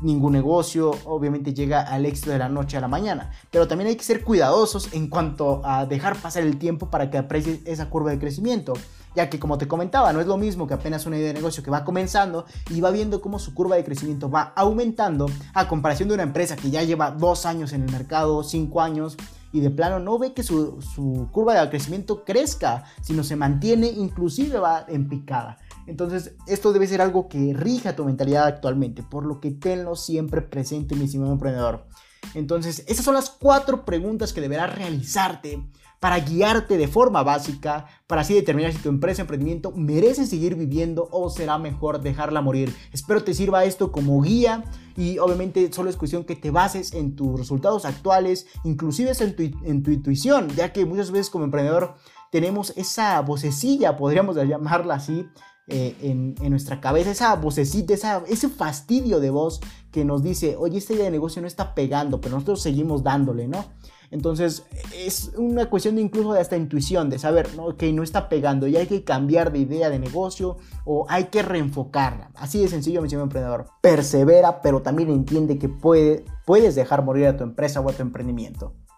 ningún 0.00 0.32
negocio 0.32 0.92
obviamente 1.04 1.52
llega 1.52 1.82
al 1.82 2.06
éxito 2.06 2.30
de 2.30 2.38
la 2.38 2.48
noche 2.48 2.76
a 2.76 2.80
la 2.80 2.88
mañana, 2.88 3.30
pero 3.50 3.66
también 3.66 3.88
hay 3.88 3.96
que 3.96 4.04
ser 4.04 4.22
cuidadosos 4.22 4.92
en 4.92 5.08
cuanto 5.08 5.60
a 5.64 5.86
dejar 5.86 6.16
pasar 6.16 6.44
el 6.44 6.58
tiempo 6.58 6.90
para 6.90 7.10
que 7.10 7.18
aprecies 7.18 7.60
esa 7.66 7.90
curva 7.90 8.10
de 8.10 8.18
crecimiento 8.18 8.74
ya 9.14 9.30
que 9.30 9.38
como 9.38 9.58
te 9.58 9.68
comentaba, 9.68 10.12
no 10.12 10.20
es 10.20 10.26
lo 10.26 10.36
mismo 10.36 10.66
que 10.66 10.74
apenas 10.74 11.06
una 11.06 11.16
idea 11.16 11.28
de 11.28 11.34
negocio 11.34 11.62
que 11.62 11.70
va 11.70 11.84
comenzando 11.84 12.44
y 12.70 12.80
va 12.80 12.90
viendo 12.90 13.20
cómo 13.20 13.38
su 13.38 13.54
curva 13.54 13.76
de 13.76 13.84
crecimiento 13.84 14.30
va 14.30 14.52
aumentando 14.54 15.26
a 15.54 15.68
comparación 15.68 16.08
de 16.08 16.14
una 16.14 16.24
empresa 16.24 16.56
que 16.56 16.70
ya 16.70 16.82
lleva 16.82 17.10
dos 17.10 17.46
años 17.46 17.72
en 17.72 17.82
el 17.82 17.90
mercado, 17.90 18.42
cinco 18.42 18.80
años 18.80 19.16
y 19.52 19.60
de 19.60 19.70
plano 19.70 19.98
no 19.98 20.18
ve 20.18 20.34
que 20.34 20.42
su, 20.42 20.80
su 20.82 21.28
curva 21.32 21.54
de 21.54 21.70
crecimiento 21.70 22.24
crezca, 22.24 22.84
sino 23.00 23.24
se 23.24 23.36
mantiene, 23.36 23.88
inclusive 23.88 24.58
va 24.58 24.84
en 24.88 25.08
picada. 25.08 25.58
Entonces, 25.86 26.34
esto 26.46 26.72
debe 26.72 26.86
ser 26.86 27.00
algo 27.00 27.28
que 27.28 27.54
rija 27.54 27.96
tu 27.96 28.04
mentalidad 28.04 28.46
actualmente, 28.46 29.02
por 29.02 29.24
lo 29.24 29.40
que 29.40 29.52
tenlo 29.52 29.96
siempre 29.96 30.42
presente, 30.42 30.94
mi 30.94 31.06
estimado 31.06 31.32
emprendedor. 31.32 31.86
Entonces, 32.34 32.84
esas 32.86 33.04
son 33.04 33.14
las 33.14 33.30
cuatro 33.30 33.84
preguntas 33.84 34.32
que 34.34 34.42
deberás 34.42 34.74
realizarte 34.74 35.66
para 36.00 36.20
guiarte 36.20 36.76
de 36.76 36.88
forma 36.88 37.22
básica, 37.22 37.86
para 38.06 38.20
así 38.20 38.34
determinar 38.34 38.72
si 38.72 38.78
tu 38.78 38.88
empresa 38.88 39.22
o 39.22 39.24
emprendimiento 39.24 39.72
merece 39.72 40.26
seguir 40.26 40.54
viviendo 40.54 41.08
o 41.10 41.28
será 41.30 41.58
mejor 41.58 42.00
dejarla 42.00 42.40
morir. 42.40 42.74
Espero 42.92 43.24
te 43.24 43.34
sirva 43.34 43.64
esto 43.64 43.90
como 43.90 44.20
guía 44.22 44.64
y 44.96 45.18
obviamente 45.18 45.72
solo 45.72 45.90
es 45.90 45.96
cuestión 45.96 46.24
que 46.24 46.36
te 46.36 46.50
bases 46.50 46.92
en 46.92 47.16
tus 47.16 47.38
resultados 47.38 47.84
actuales, 47.84 48.46
inclusive 48.64 49.12
en 49.20 49.82
tu, 49.82 49.90
intuición, 49.90 50.48
ya 50.50 50.72
que 50.72 50.84
muchas 50.84 51.10
veces 51.10 51.30
como 51.30 51.44
emprendedor 51.44 51.94
tenemos 52.30 52.72
esa 52.76 53.20
vocecilla, 53.22 53.96
podríamos 53.96 54.36
llamarla 54.36 54.94
así, 54.94 55.26
eh, 55.70 55.94
en, 56.00 56.34
nuestra 56.50 56.80
cabeza, 56.80 57.10
esa 57.10 57.34
vocecita, 57.36 57.92
ese 58.26 58.48
fastidio 58.48 59.20
de 59.20 59.28
voz 59.28 59.60
que 59.92 60.02
nos 60.02 60.22
dice, 60.22 60.56
oye, 60.56 60.78
esta 60.78 60.94
idea 60.94 61.04
de 61.04 61.10
negocio 61.10 61.42
no 61.42 61.48
está 61.48 61.74
pegando, 61.74 62.22
pero 62.22 62.36
nosotros 62.36 62.62
seguimos 62.62 63.02
dándole, 63.02 63.48
¿no? 63.48 63.66
Entonces 64.10 64.64
es 64.94 65.32
una 65.36 65.68
cuestión 65.68 65.96
de 65.96 66.02
incluso 66.02 66.32
de 66.32 66.40
hasta 66.40 66.56
intuición, 66.56 67.10
de 67.10 67.18
saber, 67.18 67.54
¿no? 67.56 67.76
que 67.76 67.92
no 67.92 68.02
está 68.02 68.28
pegando 68.28 68.66
y 68.66 68.76
hay 68.76 68.86
que 68.86 69.04
cambiar 69.04 69.52
de 69.52 69.58
idea 69.58 69.90
de 69.90 69.98
negocio 69.98 70.56
o 70.84 71.06
hay 71.08 71.24
que 71.24 71.42
reenfocarla. 71.42 72.30
Así 72.34 72.60
de 72.60 72.68
sencillo, 72.68 73.02
mi 73.02 73.10
señor 73.10 73.24
emprendedor. 73.24 73.66
Persevera, 73.82 74.62
pero 74.62 74.82
también 74.82 75.10
entiende 75.10 75.58
que 75.58 75.68
puede, 75.68 76.24
puedes 76.46 76.74
dejar 76.74 77.04
morir 77.04 77.26
a 77.26 77.36
tu 77.36 77.44
empresa 77.44 77.80
o 77.80 77.88
a 77.88 77.92
tu 77.92 78.02
emprendimiento. 78.02 78.72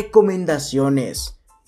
recomendaciones. 0.00 1.39